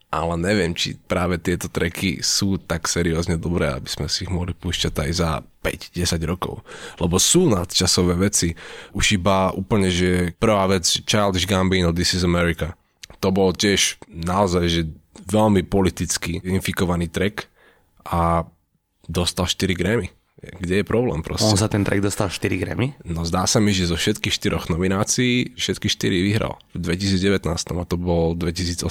ale 0.08 0.40
neviem, 0.40 0.72
či 0.72 0.96
práve 0.96 1.36
tieto 1.36 1.68
tracky 1.68 2.24
sú 2.24 2.56
tak 2.56 2.88
seriózne 2.88 3.36
dobré, 3.36 3.68
aby 3.68 3.86
sme 3.86 4.08
si 4.08 4.24
ich 4.24 4.32
mohli 4.32 4.56
púšťať 4.56 4.94
aj 4.96 5.10
za 5.12 5.30
5-10 5.60 6.24
rokov. 6.24 6.64
Lebo 6.96 7.20
sú 7.20 7.50
nadčasové 7.50 8.16
veci. 8.16 8.56
Už 8.96 9.20
iba 9.20 9.52
úplne, 9.52 9.92
že 9.92 10.32
prvá 10.40 10.70
vec, 10.70 10.88
Childish 11.04 11.44
Gambino, 11.44 11.92
This 11.92 12.16
is 12.16 12.24
America. 12.24 12.72
To 13.24 13.32
bol 13.32 13.56
tiež 13.56 13.96
naozaj, 14.12 14.64
že 14.68 14.80
veľmi 15.32 15.64
politicky 15.64 16.44
infikovaný 16.44 17.08
track 17.08 17.48
a 18.04 18.44
dostal 19.08 19.48
4 19.48 19.72
Grammy. 19.72 20.12
Kde 20.44 20.84
je 20.84 20.84
problém 20.84 21.24
proste? 21.24 21.48
On 21.48 21.56
za 21.56 21.72
ten 21.72 21.88
track 21.88 22.04
dostal 22.04 22.28
4 22.28 22.60
Grammy? 22.60 22.92
No 23.08 23.24
zdá 23.24 23.48
sa 23.48 23.64
mi, 23.64 23.72
že 23.72 23.88
zo 23.88 23.96
všetkých 23.96 24.28
štyroch 24.28 24.68
nominácií 24.68 25.56
všetky 25.56 25.88
4 25.88 26.20
vyhral. 26.20 26.60
V 26.76 26.84
2019 26.84 27.48
a 27.48 27.84
to 27.88 27.96
bol 27.96 28.36
2018 28.36 28.84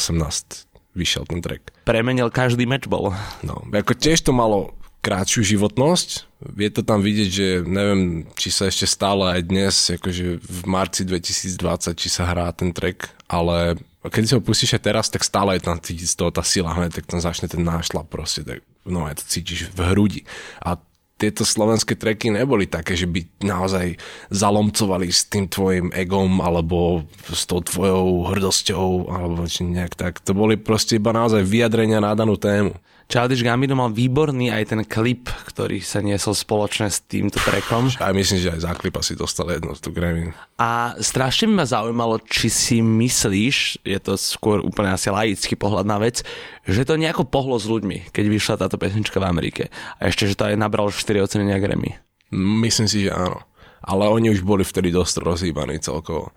vyšiel 0.97 1.29
ten 1.29 1.45
track. 1.45 1.69
Premenil 1.85 2.33
každý 2.33 2.65
matchball. 2.65 3.13
No, 3.45 3.61
ako 3.69 3.93
tiež 3.93 4.25
to 4.25 4.33
malo 4.33 4.73
krátšiu 5.03 5.43
životnosť. 5.43 6.31
Je 6.55 6.71
to 6.71 6.79
tam 6.79 7.03
vidieť, 7.03 7.29
že 7.29 7.47
neviem, 7.67 8.23
či 8.39 8.47
sa 8.55 8.71
ešte 8.71 8.87
stále 8.87 9.35
aj 9.35 9.41
dnes, 9.43 9.75
akože 9.99 10.39
v 10.39 10.59
marci 10.63 11.03
2020, 11.03 11.99
či 11.99 12.07
sa 12.07 12.23
hrá 12.31 12.47
ten 12.55 12.71
track, 12.71 13.11
ale 13.27 13.75
keď 14.07 14.23
si 14.23 14.35
ho 14.35 14.41
pustíš 14.43 14.79
aj 14.79 14.83
teraz, 14.87 15.11
tak 15.11 15.27
stále 15.27 15.59
je 15.59 15.67
tam 15.67 15.75
cítiť 15.75 16.07
z 16.07 16.15
toho 16.15 16.31
tá 16.31 16.43
sila, 16.43 16.71
hneď, 16.71 17.03
tak 17.03 17.07
tam 17.11 17.19
začne 17.19 17.51
ten 17.51 17.63
nášlap 17.63 18.07
proste, 18.07 18.47
tak 18.47 18.63
no, 18.87 19.03
aj 19.03 19.19
to 19.19 19.23
cítiš 19.27 19.71
v 19.75 19.79
hrudi. 19.91 20.21
A 20.63 20.79
tieto 21.23 21.47
slovenské 21.47 21.95
treky 21.95 22.27
neboli 22.33 22.67
také, 22.67 22.99
že 22.99 23.07
by 23.07 23.23
naozaj 23.47 23.95
zalomcovali 24.27 25.07
s 25.07 25.23
tým 25.31 25.47
tvojim 25.47 25.87
egom 25.95 26.43
alebo 26.43 27.07
s 27.31 27.47
tou 27.47 27.63
tvojou 27.63 28.27
hrdosťou 28.27 29.07
alebo 29.07 29.47
nejak 29.47 29.95
tak. 29.95 30.19
To 30.27 30.35
boli 30.35 30.59
proste 30.59 30.99
iba 30.99 31.15
naozaj 31.15 31.47
vyjadrenia 31.47 32.03
na 32.03 32.11
danú 32.11 32.35
tému. 32.35 32.75
Childish 33.13 33.45
Gambino 33.45 33.77
mal 33.77 33.93
výborný 33.93 34.49
aj 34.49 34.73
ten 34.73 34.81
klip, 34.89 35.29
ktorý 35.45 35.85
sa 35.85 36.01
niesol 36.01 36.33
spoločne 36.33 36.89
s 36.89 37.05
týmto 37.05 37.37
trackom. 37.37 37.93
A 38.01 38.09
myslím, 38.09 38.41
že 38.41 38.49
aj 38.57 38.65
za 38.65 38.73
klip 38.73 38.97
asi 38.97 39.13
dostal 39.13 39.53
jedno 39.53 39.77
z 39.77 39.85
Grammy. 39.93 40.33
A 40.57 40.97
strašne 40.97 41.53
by 41.53 41.61
ma 41.61 41.65
zaujímalo, 41.69 42.17
či 42.25 42.49
si 42.49 42.81
myslíš, 42.81 43.85
je 43.85 43.99
to 44.01 44.17
skôr 44.17 44.65
úplne 44.65 44.97
asi 44.97 45.13
laický 45.13 45.53
pohľad 45.53 45.85
na 45.85 46.01
vec, 46.01 46.25
že 46.65 46.89
to 46.89 46.97
nejako 46.97 47.29
pohlo 47.29 47.53
s 47.61 47.69
ľuďmi, 47.69 48.09
keď 48.09 48.25
vyšla 48.33 48.55
táto 48.65 48.81
pesnička 48.81 49.21
v 49.21 49.29
Amerike. 49.29 49.63
A 50.01 50.09
ešte, 50.09 50.25
že 50.25 50.33
to 50.33 50.49
aj 50.49 50.57
nabralo 50.57 50.89
4 50.89 51.05
ocenenia 51.21 51.61
Grammy. 51.61 51.93
Myslím 52.33 52.89
si, 52.89 53.05
že 53.05 53.13
áno. 53.13 53.45
Ale 53.85 54.09
oni 54.09 54.33
už 54.33 54.41
boli 54.41 54.65
vtedy 54.65 54.89
dosť 54.89 55.21
rozhýbaní 55.21 55.77
celkovo. 55.77 56.33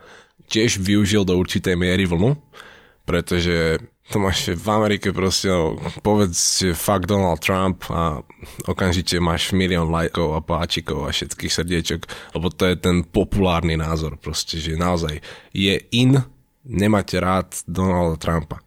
Tiež 0.52 0.76
využil 0.76 1.24
do 1.24 1.40
určitej 1.40 1.72
miery 1.72 2.04
vlnu, 2.04 2.36
pretože 3.08 3.80
to 4.06 4.22
máš 4.22 4.54
v 4.54 4.68
Amerike 4.70 5.10
proste, 5.10 5.50
no, 5.50 5.74
povedz, 5.98 6.62
fuck 6.78 7.10
Donald 7.10 7.42
Trump 7.42 7.82
a 7.90 8.22
okamžite 8.70 9.18
máš 9.18 9.50
milión 9.50 9.90
lajkov 9.90 10.38
a 10.38 10.40
páčikov 10.40 11.10
a 11.10 11.10
všetkých 11.10 11.52
srdiečok, 11.52 12.00
lebo 12.38 12.46
to 12.54 12.70
je 12.70 12.76
ten 12.78 13.02
populárny 13.02 13.74
názor 13.74 14.14
proste, 14.14 14.62
že 14.62 14.78
naozaj 14.78 15.18
je 15.50 15.74
in 15.90 16.22
nemať 16.62 17.08
rád 17.18 17.48
Donalda 17.66 18.18
Trumpa. 18.18 18.62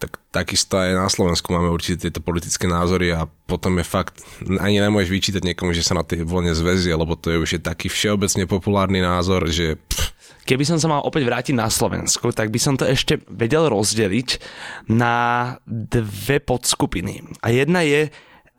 Tak 0.00 0.16
takisto 0.32 0.80
aj 0.80 0.96
na 0.96 1.08
Slovensku 1.10 1.50
máme 1.52 1.68
určite 1.68 2.08
tieto 2.08 2.24
politické 2.24 2.70
názory 2.70 3.12
a 3.12 3.26
potom 3.26 3.74
je 3.76 3.84
fakt, 3.84 4.22
ani 4.62 4.80
nemôžeš 4.80 5.10
vyčítať 5.10 5.42
niekomu, 5.44 5.74
že 5.74 5.84
sa 5.84 5.98
na 5.98 6.06
tej 6.06 6.24
vlne 6.24 6.54
zväzie, 6.54 6.94
lebo 6.94 7.18
to 7.18 7.34
je 7.34 7.42
už 7.42 7.50
je 7.58 7.60
taký 7.60 7.90
všeobecne 7.90 8.46
populárny 8.46 9.02
názor, 9.02 9.44
že 9.50 9.76
pff, 9.76 10.14
Keby 10.48 10.64
som 10.66 10.78
sa 10.80 10.90
mal 10.90 11.04
opäť 11.04 11.26
vrátiť 11.28 11.54
na 11.54 11.68
Slovensku, 11.68 12.32
tak 12.32 12.50
by 12.50 12.58
som 12.58 12.74
to 12.74 12.88
ešte 12.88 13.20
vedel 13.28 13.68
rozdeliť 13.70 14.40
na 14.90 15.56
dve 15.68 16.40
podskupiny. 16.42 17.22
A 17.44 17.52
jedna 17.54 17.84
je 17.86 18.10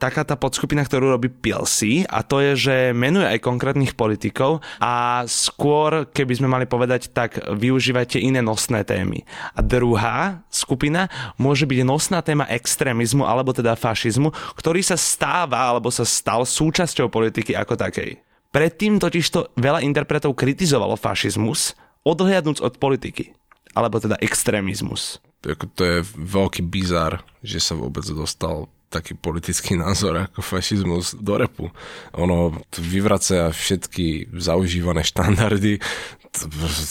taká 0.01 0.25
tá 0.25 0.33
podskupina, 0.33 0.81
ktorú 0.81 1.13
robí 1.13 1.29
PLC 1.29 2.09
a 2.09 2.25
to 2.25 2.41
je, 2.41 2.51
že 2.57 2.75
menuje 2.97 3.29
aj 3.29 3.45
konkrétnych 3.45 3.93
politikov 3.93 4.65
a 4.81 5.21
skôr, 5.29 6.09
keby 6.09 6.41
sme 6.41 6.49
mali 6.49 6.65
povedať, 6.65 7.13
tak 7.13 7.37
využívate 7.37 8.17
iné 8.17 8.41
nosné 8.41 8.81
témy. 8.81 9.21
A 9.53 9.61
druhá 9.61 10.41
skupina 10.49 11.05
môže 11.37 11.69
byť 11.69 11.85
nosná 11.85 12.25
téma 12.25 12.49
extrémizmu 12.49 13.29
alebo 13.29 13.53
teda 13.53 13.77
fašizmu, 13.77 14.33
ktorý 14.57 14.81
sa 14.81 14.97
stáva 14.97 15.69
alebo 15.69 15.93
sa 15.93 16.01
stal 16.01 16.49
súčasťou 16.49 17.05
politiky 17.13 17.53
ako 17.53 17.77
takej. 17.77 18.30
Predtým 18.51 18.99
totižto 18.99 19.55
veľa 19.55 19.79
interpretov 19.79 20.35
kritizovalo 20.35 20.99
fašizmus, 20.99 21.71
odhliadnúc 22.03 22.59
od 22.59 22.75
politiky, 22.75 23.31
alebo 23.71 24.03
teda 24.03 24.19
extrémizmus. 24.19 25.23
To 25.41 25.81
je 25.81 26.03
veľký 26.19 26.61
bizar, 26.67 27.23
že 27.41 27.63
sa 27.63 27.79
vôbec 27.79 28.03
dostal 28.11 28.67
taký 28.91 29.15
politický 29.15 29.79
názor 29.83 30.27
ako 30.27 30.43
fašizmus 30.43 31.15
do 31.15 31.39
repu. 31.39 31.71
Ono 32.19 32.51
vyvracia 32.75 33.47
všetky 33.55 34.35
zaužívané 34.35 35.07
štandardy, 35.07 35.79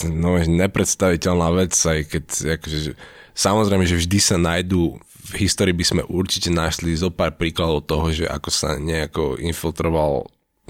no, 0.09 0.41
nepredstaviteľná 0.41 1.47
vec, 1.53 1.77
aj 1.77 1.99
keď 2.09 2.25
akože, 2.57 2.97
samozrejme, 3.37 3.85
že 3.85 4.01
vždy 4.01 4.17
sa 4.17 4.41
nájdú 4.41 4.97
v 5.21 5.47
histórii 5.47 5.71
by 5.71 5.85
sme 5.85 6.03
určite 6.09 6.49
našli 6.49 6.97
zo 6.97 7.13
pár 7.13 7.37
príkladov 7.37 7.85
toho, 7.87 8.09
že 8.11 8.25
ako 8.27 8.49
sa 8.49 8.75
nejako 8.75 9.37
infiltroval 9.39 10.27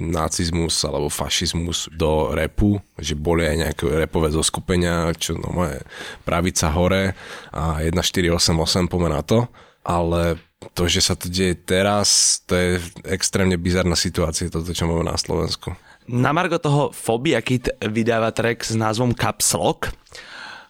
nacizmus 0.10 0.82
alebo 0.82 1.14
fašizmus 1.14 1.94
do 1.94 2.34
repu, 2.34 2.82
že 2.98 3.14
boli 3.14 3.46
aj 3.46 3.56
nejaké 3.70 3.84
repové 3.86 4.34
zoskupenia, 4.34 5.14
čo 5.14 5.38
no 5.38 5.54
moje 5.54 5.78
pravica 6.26 6.74
hore 6.74 7.14
a 7.54 7.86
1488 7.86 8.90
pomená 8.90 9.22
to, 9.22 9.46
ale 9.86 10.42
to, 10.74 10.86
že 10.86 11.02
sa 11.02 11.14
to 11.18 11.30
deje 11.30 11.58
teraz, 11.58 12.42
to 12.46 12.54
je 12.54 12.70
extrémne 13.10 13.58
bizarná 13.58 13.98
situácia, 13.98 14.50
toto, 14.50 14.70
čo 14.74 14.86
máme 14.86 15.06
na 15.06 15.18
Slovensku. 15.18 15.74
Na 16.10 16.34
margo 16.34 16.58
toho 16.58 16.90
Fobia 16.94 17.42
Kid 17.42 17.70
vydáva 17.78 18.34
track 18.34 18.66
s 18.66 18.74
názvom 18.74 19.14
Caps 19.14 19.54
Lock, 19.54 19.94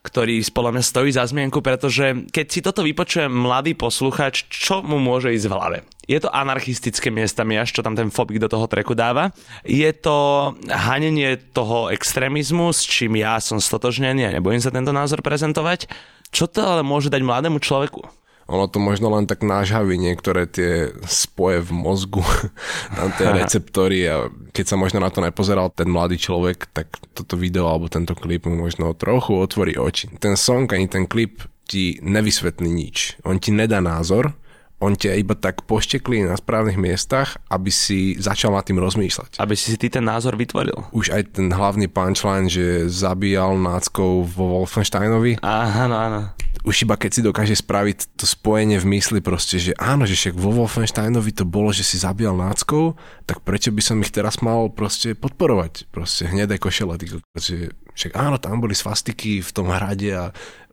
ktorý 0.02 0.42
podľa 0.50 0.72
mňa 0.78 0.84
stojí 0.84 1.10
za 1.14 1.30
zmienku, 1.30 1.62
pretože 1.62 2.26
keď 2.34 2.46
si 2.50 2.60
toto 2.66 2.82
vypočuje 2.82 3.30
mladý 3.30 3.78
posluchač, 3.78 4.50
čo 4.50 4.82
mu 4.82 4.98
môže 4.98 5.30
ísť 5.30 5.46
v 5.46 5.54
hlave? 5.54 5.78
Je 6.10 6.18
to 6.18 6.34
anarchistické 6.34 7.14
miestami, 7.14 7.56
až 7.56 7.78
čo 7.78 7.86
tam 7.86 7.94
ten 7.94 8.10
fobik 8.10 8.42
do 8.42 8.50
toho 8.50 8.66
treku 8.66 8.98
dáva. 8.98 9.30
Je 9.62 9.88
to 9.94 10.52
hanenie 10.68 11.38
toho 11.54 11.94
extrémizmu, 11.94 12.74
s 12.74 12.82
čím 12.84 13.22
ja 13.22 13.38
som 13.38 13.62
stotožnený 13.62 14.28
a 14.28 14.36
nebojím 14.36 14.60
sa 14.60 14.74
tento 14.74 14.90
názor 14.90 15.22
prezentovať. 15.22 15.86
Čo 16.34 16.50
to 16.50 16.66
ale 16.66 16.82
môže 16.82 17.14
dať 17.14 17.22
mladému 17.22 17.62
človeku? 17.62 18.21
Ono 18.52 18.68
to 18.68 18.84
možno 18.84 19.08
len 19.16 19.24
tak 19.24 19.48
nážhaví 19.48 19.96
niektoré 19.96 20.44
tie 20.44 20.92
spoje 21.08 21.64
v 21.64 21.72
mozgu, 21.72 22.22
tam 23.00 23.10
tie 23.16 23.32
receptory 23.40 24.00
a 24.12 24.28
keď 24.52 24.66
sa 24.68 24.76
možno 24.76 25.00
na 25.00 25.08
to 25.08 25.24
nepozeral 25.24 25.72
ten 25.72 25.88
mladý 25.88 26.20
človek, 26.20 26.68
tak 26.76 26.92
toto 27.16 27.40
video 27.40 27.72
alebo 27.72 27.88
tento 27.88 28.12
klip 28.12 28.44
mu 28.46 28.68
možno 28.68 28.92
trochu 28.92 29.40
otvorí 29.40 29.80
oči. 29.80 30.12
Ten 30.20 30.36
song 30.36 30.68
ani 30.76 30.92
ten 30.92 31.08
klip 31.08 31.48
ti 31.64 31.96
nevysvetlí 32.04 32.68
nič. 32.68 33.24
On 33.24 33.40
ti 33.40 33.56
nedá 33.56 33.80
názor, 33.80 34.36
on 34.82 34.98
ťa 34.98 35.14
iba 35.22 35.38
tak 35.38 35.62
pošteklí 35.70 36.26
na 36.26 36.34
správnych 36.34 36.76
miestach, 36.76 37.38
aby 37.54 37.70
si 37.70 38.18
začal 38.18 38.58
nad 38.58 38.66
tým 38.66 38.82
rozmýšľať. 38.82 39.38
Aby 39.38 39.54
si 39.54 39.72
si 39.72 39.78
ty 39.78 39.94
ten 39.94 40.02
názor 40.02 40.34
vytvoril. 40.34 40.90
Už 40.90 41.14
aj 41.14 41.38
ten 41.38 41.54
hlavný 41.54 41.86
punchline, 41.86 42.50
že 42.50 42.90
zabíjal 42.90 43.62
náckov 43.62 44.26
vo 44.34 44.58
Wolfensteinovi. 44.58 45.38
Áno, 45.46 45.96
áno. 45.96 46.22
Už 46.62 46.86
iba 46.86 46.94
keď 46.94 47.12
si 47.12 47.22
dokáže 47.26 47.56
spraviť 47.58 48.14
to 48.18 48.30
spojenie 48.30 48.78
v 48.78 48.98
mysli 48.98 49.20
proste, 49.20 49.58
že 49.58 49.74
áno, 49.82 50.06
že 50.06 50.14
však 50.14 50.38
vo 50.38 50.54
Wolfensteinovi 50.54 51.34
to 51.34 51.46
bolo, 51.46 51.74
že 51.74 51.82
si 51.82 51.98
zabíjal 51.98 52.38
náckov, 52.38 52.96
tak 53.26 53.42
prečo 53.42 53.74
by 53.74 53.82
som 53.82 53.98
ich 54.02 54.14
teraz 54.14 54.46
mal 54.46 54.70
proste 54.70 55.18
podporovať? 55.18 55.90
Proste 55.90 56.30
hnedé 56.30 56.62
košele. 56.62 57.02
Že 57.34 57.74
však 57.98 58.14
áno, 58.14 58.38
tam 58.38 58.62
boli 58.62 58.78
svastiky 58.78 59.42
v 59.42 59.52
tom 59.52 59.74
hrade 59.74 60.10
a 60.14 60.30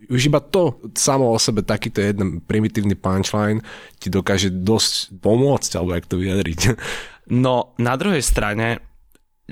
už 0.07 0.30
iba 0.30 0.38
to 0.38 0.78
samo 0.95 1.35
o 1.35 1.38
sebe, 1.42 1.66
takýto 1.66 1.99
jeden 1.99 2.38
primitívny 2.38 2.95
punchline 2.95 3.66
ti 3.99 4.09
dokáže 4.09 4.54
dosť 4.54 5.18
pomôcť, 5.18 5.71
alebo 5.75 5.99
jak 5.99 6.07
to 6.07 6.16
vyjadriť. 6.21 6.61
No, 7.28 7.76
na 7.76 7.92
druhej 8.00 8.25
strane, 8.25 8.80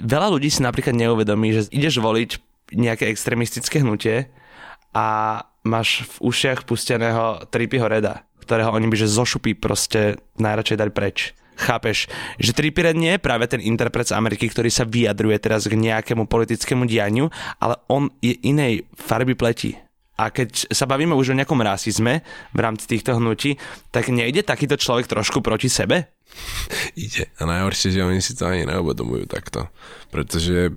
veľa 0.01 0.33
ľudí 0.33 0.49
si 0.49 0.65
napríklad 0.65 0.97
neuvedomí, 0.97 1.53
že 1.53 1.69
ideš 1.69 2.01
voliť 2.01 2.41
nejaké 2.73 3.13
extremistické 3.13 3.85
hnutie 3.85 4.33
a 4.97 5.45
máš 5.67 6.07
v 6.17 6.31
ušiach 6.31 6.63
pusteného 6.63 7.43
Trippyho 7.51 7.91
Reda, 7.91 8.23
ktorého 8.47 8.71
oni 8.71 8.87
by 8.87 8.97
že 8.97 9.11
zošupí 9.11 9.59
proste 9.59 10.17
najradšej 10.39 10.79
dali 10.79 10.95
preč. 10.95 11.35
Chápeš, 11.57 12.07
že 12.37 12.53
Trippy 12.53 12.85
Red 12.85 13.01
nie 13.01 13.17
je 13.17 13.25
práve 13.25 13.49
ten 13.49 13.65
interpret 13.65 14.05
z 14.05 14.13
Ameriky, 14.13 14.45
ktorý 14.45 14.69
sa 14.69 14.85
vyjadruje 14.85 15.41
teraz 15.41 15.65
k 15.65 15.73
nejakému 15.73 16.29
politickému 16.29 16.85
dianiu, 16.85 17.33
ale 17.57 17.81
on 17.89 18.13
je 18.21 18.37
inej 18.45 18.85
farby 18.93 19.33
pleti 19.33 19.73
a 20.17 20.33
keď 20.33 20.73
sa 20.73 20.89
bavíme 20.89 21.13
už 21.13 21.33
o 21.33 21.39
nejakom 21.39 21.61
rasizme 21.61 22.25
v 22.57 22.59
rámci 22.59 22.89
týchto 22.89 23.21
hnutí, 23.21 23.61
tak 23.93 24.09
nejde 24.09 24.41
takýto 24.41 24.81
človek 24.81 25.05
trošku 25.05 25.45
proti 25.45 25.69
sebe? 25.69 26.09
Ide. 26.97 27.29
A 27.37 27.45
najhoršie, 27.45 27.93
že 27.93 28.01
oni 28.01 28.25
si 28.25 28.33
to 28.33 28.49
ani 28.49 28.65
neuvedomujú 28.65 29.29
takto. 29.29 29.69
Pretože 30.09 30.73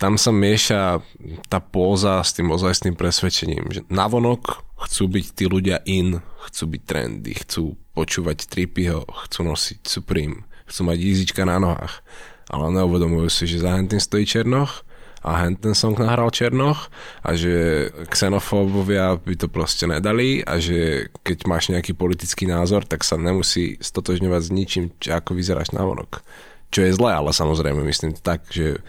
tam 0.00 0.16
sa 0.16 0.32
mieša 0.32 1.04
tá 1.52 1.60
póza 1.60 2.24
s 2.24 2.32
tým 2.32 2.48
ozajstným 2.48 2.96
presvedčením, 2.96 3.68
že 3.68 3.84
navonok 3.92 4.64
chcú 4.88 5.12
byť 5.12 5.26
tí 5.36 5.44
ľudia 5.44 5.84
in, 5.84 6.24
chcú 6.48 6.64
byť 6.72 6.82
trendy, 6.88 7.36
chcú 7.36 7.76
počúvať 7.92 8.48
tripyho, 8.48 9.04
chcú 9.28 9.40
nosiť 9.44 9.84
Supreme, 9.84 10.48
chcú 10.64 10.88
mať 10.88 10.98
jízička 11.04 11.44
na 11.44 11.60
nohách, 11.60 12.00
ale 12.48 12.72
neuvedomujú 12.72 13.28
si, 13.28 13.44
že 13.44 13.60
za 13.60 13.76
tým 13.76 14.00
stojí 14.00 14.24
Černoch 14.24 14.88
a 15.20 15.44
hen 15.44 15.60
ten 15.60 15.76
song 15.76 16.00
nahral 16.00 16.32
Černoch 16.32 16.88
a 17.20 17.36
že 17.36 17.86
xenofóbovia 18.08 19.20
by 19.20 19.36
to 19.36 19.52
proste 19.52 19.84
nedali 19.84 20.40
a 20.40 20.56
že 20.56 21.12
keď 21.20 21.44
máš 21.44 21.68
nejaký 21.68 21.92
politický 21.92 22.48
názor, 22.48 22.88
tak 22.88 23.04
sa 23.04 23.20
nemusí 23.20 23.76
stotožňovať 23.84 24.42
s 24.48 24.50
ničím, 24.50 24.84
ako 25.04 25.36
vyzeráš 25.36 25.76
na 25.76 25.84
vonok. 25.84 26.24
Čo 26.72 26.88
je 26.88 26.96
zlé, 26.96 27.12
ale 27.20 27.36
samozrejme 27.36 27.84
myslím 27.84 28.16
tak, 28.16 28.48
že 28.48 28.80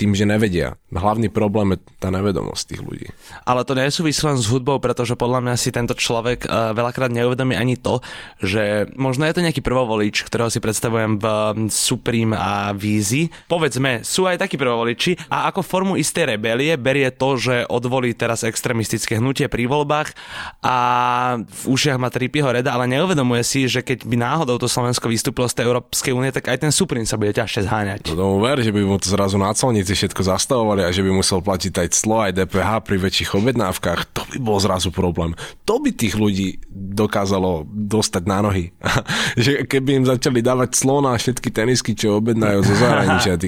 tým, 0.00 0.16
že 0.16 0.24
nevedia. 0.24 0.80
Hlavný 0.88 1.28
problém 1.28 1.76
je 1.76 1.84
tá 2.00 2.08
nevedomosť 2.08 2.62
tých 2.72 2.82
ľudí. 2.82 3.08
Ale 3.44 3.68
to 3.68 3.76
nesúvisí 3.76 4.24
len 4.24 4.40
s 4.40 4.48
hudbou, 4.48 4.80
pretože 4.80 5.12
podľa 5.12 5.44
mňa 5.44 5.54
si 5.60 5.68
tento 5.68 5.92
človek 5.92 6.48
uh, 6.48 6.72
veľakrát 6.72 7.12
neuvedomí 7.12 7.52
ani 7.52 7.76
to, 7.76 8.00
že 8.40 8.88
možno 8.96 9.28
je 9.28 9.36
to 9.36 9.44
nejaký 9.44 9.60
prvovolič, 9.60 10.24
ktorého 10.24 10.48
si 10.48 10.64
predstavujem 10.64 11.20
v 11.20 11.26
Supreme 11.68 12.32
a 12.32 12.72
Vízi. 12.72 13.28
Povedzme, 13.44 14.00
sú 14.00 14.24
aj 14.24 14.40
takí 14.40 14.56
prvovoliči 14.56 15.28
a 15.28 15.52
ako 15.52 15.60
formu 15.60 16.00
istej 16.00 16.32
rebelie 16.32 16.80
berie 16.80 17.12
to, 17.12 17.36
že 17.36 17.68
odvolí 17.68 18.16
teraz 18.16 18.40
extremistické 18.40 19.20
hnutie 19.20 19.52
pri 19.52 19.68
voľbách 19.68 20.16
a 20.64 20.76
v 21.44 21.62
ušiach 21.68 22.00
má 22.00 22.08
Trippyho 22.08 22.48
reda, 22.48 22.72
ale 22.72 22.88
neuvedomuje 22.88 23.44
si, 23.44 23.68
že 23.68 23.84
keď 23.84 24.08
by 24.08 24.16
náhodou 24.16 24.56
to 24.56 24.64
Slovensko 24.64 25.12
vystúpilo 25.12 25.44
z 25.44 25.60
tej 25.60 25.64
Európskej 25.68 26.12
únie, 26.16 26.32
tak 26.32 26.48
aj 26.48 26.64
ten 26.64 26.72
Supreme 26.72 27.04
sa 27.04 27.20
bude 27.20 27.36
ťažšie 27.36 27.68
zháňať. 27.68 28.00
No 28.08 28.16
tomu 28.16 28.36
ver, 28.40 28.64
že 28.64 28.72
by 28.72 28.80
mu 28.86 28.96
to 28.96 29.12
zrazu 29.12 29.36
na 29.36 29.52
colnici 29.52 29.89
všetko 29.94 30.22
zastavovali 30.26 30.84
a 30.84 30.90
že 30.90 31.04
by 31.04 31.10
musel 31.10 31.40
platiť 31.40 31.72
aj 31.80 31.88
clo, 31.94 32.22
aj 32.24 32.36
DPH 32.36 32.70
pri 32.84 32.96
väčších 33.00 33.30
objednávkach, 33.36 34.12
to 34.12 34.22
by 34.34 34.38
bol 34.40 34.58
zrazu 34.60 34.90
problém. 34.90 35.38
To 35.64 35.78
by 35.78 35.94
tých 35.94 36.18
ľudí 36.18 36.62
dokázalo 36.70 37.68
dostať 37.70 38.22
na 38.26 38.38
nohy. 38.44 38.74
že 39.44 39.64
keby 39.64 40.02
im 40.02 40.06
začali 40.06 40.40
dávať 40.40 40.76
clo 40.76 41.00
na 41.04 41.14
všetky 41.16 41.48
tenisky, 41.50 41.92
čo 41.94 42.18
objednajú 42.18 42.60
zo 42.66 42.74
zahraničia, 42.76 43.40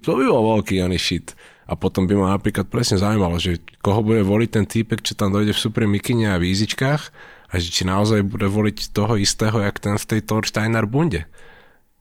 to 0.00 0.10
by 0.16 0.24
bol 0.26 0.58
veľký 0.58 0.82
ani 0.82 0.96
shit. 0.96 1.36
A 1.70 1.78
potom 1.78 2.10
by 2.10 2.18
ma 2.18 2.34
napríklad 2.34 2.66
presne 2.66 2.98
zaujímalo, 2.98 3.38
že 3.38 3.62
koho 3.78 4.02
bude 4.02 4.26
voliť 4.26 4.50
ten 4.50 4.66
týpek, 4.66 5.06
čo 5.06 5.14
tam 5.14 5.30
dojde 5.30 5.54
v 5.54 5.62
super 5.62 5.86
mikine 5.86 6.34
a 6.34 6.42
výzičkách 6.42 7.02
a 7.50 7.54
že 7.58 7.70
či 7.70 7.86
naozaj 7.86 8.26
bude 8.26 8.50
voliť 8.50 8.90
toho 8.90 9.14
istého, 9.14 9.62
jak 9.62 9.78
ten 9.78 9.94
v 9.94 10.08
tej 10.08 10.20
Thorsteiner 10.26 10.82
bunde. 10.86 11.30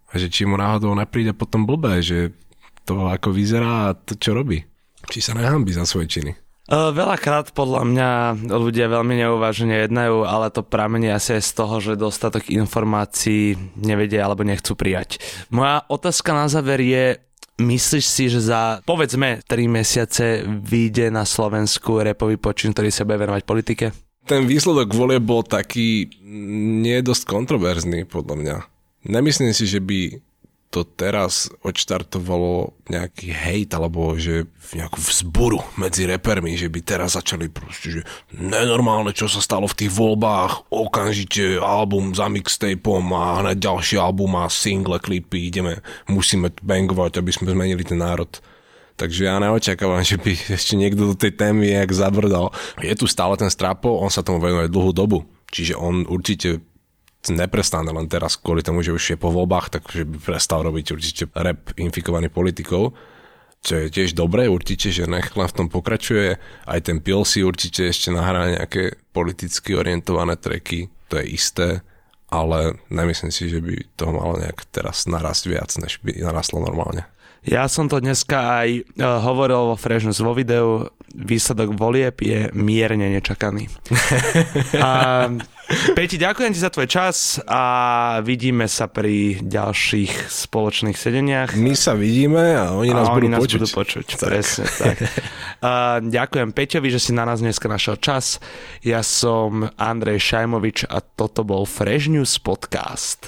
A 0.09 0.17
že 0.17 0.25
či 0.25 0.49
mu 0.49 0.57
náhodou 0.57 0.97
nepríde 0.97 1.37
potom 1.37 1.69
blbé, 1.69 2.01
že 2.01 2.33
to, 2.89 3.05
ako 3.05 3.29
vyzerá 3.29 3.93
a 3.93 3.93
to, 3.93 4.17
čo 4.17 4.33
robí. 4.33 4.65
Či 5.05 5.21
sa 5.21 5.37
nehambí 5.37 5.69
za 5.69 5.85
svoje 5.85 6.09
činy. 6.09 6.33
Veľakrát 6.69 7.49
podľa 7.57 7.81
mňa 7.81 8.09
ľudia 8.53 8.93
veľmi 8.93 9.25
neuvážene 9.25 9.89
jednajú, 9.89 10.21
ale 10.21 10.53
to 10.53 10.61
pramení 10.61 11.09
asi 11.09 11.41
aj 11.41 11.43
z 11.49 11.51
toho, 11.57 11.75
že 11.81 11.97
dostatok 11.97 12.45
informácií 12.53 13.57
nevedia 13.73 14.21
alebo 14.21 14.45
nechcú 14.45 14.77
prijať. 14.77 15.17
Moja 15.49 15.81
otázka 15.89 16.29
na 16.29 16.45
záver 16.45 16.77
je, 16.85 17.17
myslíš 17.57 18.05
si, 18.05 18.29
že 18.29 18.53
za 18.53 18.85
povedzme 18.85 19.41
3 19.49 19.65
mesiace 19.65 20.45
vyjde 20.45 21.09
na 21.09 21.25
Slovensku 21.25 22.05
repový 22.05 22.37
počin, 22.37 22.69
ktorý 22.69 22.93
sa 22.93 23.01
bude 23.01 23.17
venovať 23.17 23.43
politike? 23.49 23.85
Ten 24.29 24.45
výsledok 24.45 24.93
volie 24.93 25.17
bol 25.17 25.41
taký 25.41 26.05
nie 26.85 27.01
dosť 27.01 27.25
kontroverzný 27.25 28.05
podľa 28.05 28.35
mňa. 28.37 28.55
Nemyslím 29.09 29.57
si, 29.57 29.65
že 29.65 29.81
by 29.81 30.21
to 30.69 30.85
teraz 30.85 31.49
odštartovalo 31.65 32.77
nejaký 32.93 33.33
hejt 33.33 33.73
alebo 33.73 34.13
že 34.13 34.45
nejakú 34.77 35.01
vzburu 35.01 35.65
medzi 35.81 36.05
repermi, 36.05 36.53
že 36.53 36.69
by 36.69 36.79
teraz 36.85 37.17
začali 37.17 37.49
proste, 37.49 37.99
že 37.99 38.01
nenormálne, 38.37 39.09
čo 39.09 39.25
sa 39.25 39.41
stalo 39.41 39.65
v 39.65 39.77
tých 39.85 39.91
voľbách, 39.93 40.69
okamžite 40.69 41.57
album 41.57 42.13
za 42.13 42.29
mixtapom 42.29 43.01
a 43.17 43.41
hneď 43.41 43.65
ďalší 43.65 43.97
album 43.97 44.37
a 44.37 44.45
single, 44.45 45.01
klipy, 45.01 45.49
ideme, 45.49 45.81
musíme 46.05 46.53
bangovať, 46.61 47.17
aby 47.17 47.31
sme 47.33 47.49
zmenili 47.49 47.81
ten 47.81 47.97
národ. 47.97 48.29
Takže 48.99 49.25
ja 49.25 49.41
neočakávam, 49.41 50.05
že 50.05 50.21
by 50.21 50.37
ešte 50.53 50.77
niekto 50.77 51.09
do 51.09 51.15
tej 51.17 51.33
témy 51.33 51.71
jak 51.71 51.89
zabrdal. 51.95 52.53
Je 52.83 52.93
tu 52.93 53.09
stále 53.09 53.33
ten 53.41 53.49
Strapo, 53.49 53.97
on 53.97 54.13
sa 54.13 54.21
tomu 54.21 54.37
venuje 54.37 54.69
dlhú 54.69 54.93
dobu. 54.93 55.25
Čiže 55.49 55.73
on 55.79 56.05
určite 56.05 56.61
neprestane 57.27 57.91
len 57.91 58.07
teraz 58.07 58.39
kvôli 58.39 58.63
tomu, 58.63 58.79
že 58.79 58.95
už 58.95 59.03
je 59.15 59.17
po 59.19 59.27
voľbách, 59.27 59.75
takže 59.75 60.07
by 60.07 60.17
prestal 60.23 60.63
robiť 60.63 60.85
určite 60.95 61.23
rap 61.35 61.75
infikovaný 61.75 62.31
politikou 62.31 62.95
čo 63.59 63.75
je 63.75 63.91
tiež 63.91 64.15
dobré 64.15 64.47
určite, 64.47 64.87
že 64.87 65.03
nech 65.03 65.35
len 65.35 65.47
v 65.47 65.55
tom 65.55 65.67
pokračuje. 65.67 66.39
Aj 66.63 66.79
ten 66.79 67.03
si 67.27 67.43
určite 67.43 67.91
ešte 67.91 68.09
nahrá 68.11 68.55
nejaké 68.55 68.95
politicky 69.11 69.75
orientované 69.75 70.39
treky, 70.39 70.87
to 71.11 71.19
je 71.19 71.25
isté, 71.35 71.67
ale 72.31 72.79
nemyslím 72.87 73.31
si, 73.33 73.51
že 73.51 73.59
by 73.59 73.75
to 73.99 74.05
malo 74.15 74.39
nejak 74.39 74.63
teraz 74.71 75.09
narast 75.11 75.43
viac, 75.43 75.75
než 75.75 75.99
by 75.99 76.23
narastlo 76.23 76.63
normálne. 76.63 77.03
Ja 77.43 77.71
som 77.71 77.87
to 77.87 78.03
dneska 78.03 78.63
aj 78.63 78.69
uh, 78.99 79.23
hovoril 79.23 79.71
vo 79.71 79.75
Freshness 79.79 80.19
vo 80.19 80.35
videu, 80.35 80.91
výsledok 81.15 81.71
volieb 81.75 82.19
je 82.19 82.51
mierne 82.51 83.11
nečakaný. 83.15 83.71
a 84.83 84.91
Peti, 85.69 86.17
ďakujem 86.17 86.49
ti 86.49 86.59
za 86.59 86.73
tvoj 86.73 86.89
čas 86.89 87.37
a 87.45 87.61
vidíme 88.25 88.65
sa 88.65 88.89
pri 88.89 89.37
ďalších 89.37 90.25
spoločných 90.25 90.97
sedeniach. 90.97 91.53
My 91.53 91.77
sa 91.77 91.93
vidíme 91.93 92.57
a 92.57 92.73
oni 92.73 92.89
nás, 92.89 93.05
a 93.05 93.13
budú, 93.13 93.29
oni 93.29 93.29
nás 93.37 93.41
počuť. 93.45 93.59
budú 93.61 93.67
počuť. 93.77 94.05
Tak. 94.17 94.29
Presne, 94.33 94.65
tak. 94.65 94.97
A 95.59 95.99
ďakujem 95.99 96.55
Peťovi, 96.55 96.87
že 96.87 97.03
si 97.03 97.11
na 97.11 97.27
nás 97.27 97.43
dneska 97.43 97.67
našiel 97.67 97.99
čas. 97.99 98.39
Ja 98.79 99.03
som 99.03 99.67
Andrej 99.75 100.23
Šajmovič 100.23 100.87
a 100.87 101.03
toto 101.03 101.43
bol 101.43 101.67
Fresh 101.67 102.07
News 102.07 102.39
Podcast. 102.39 103.27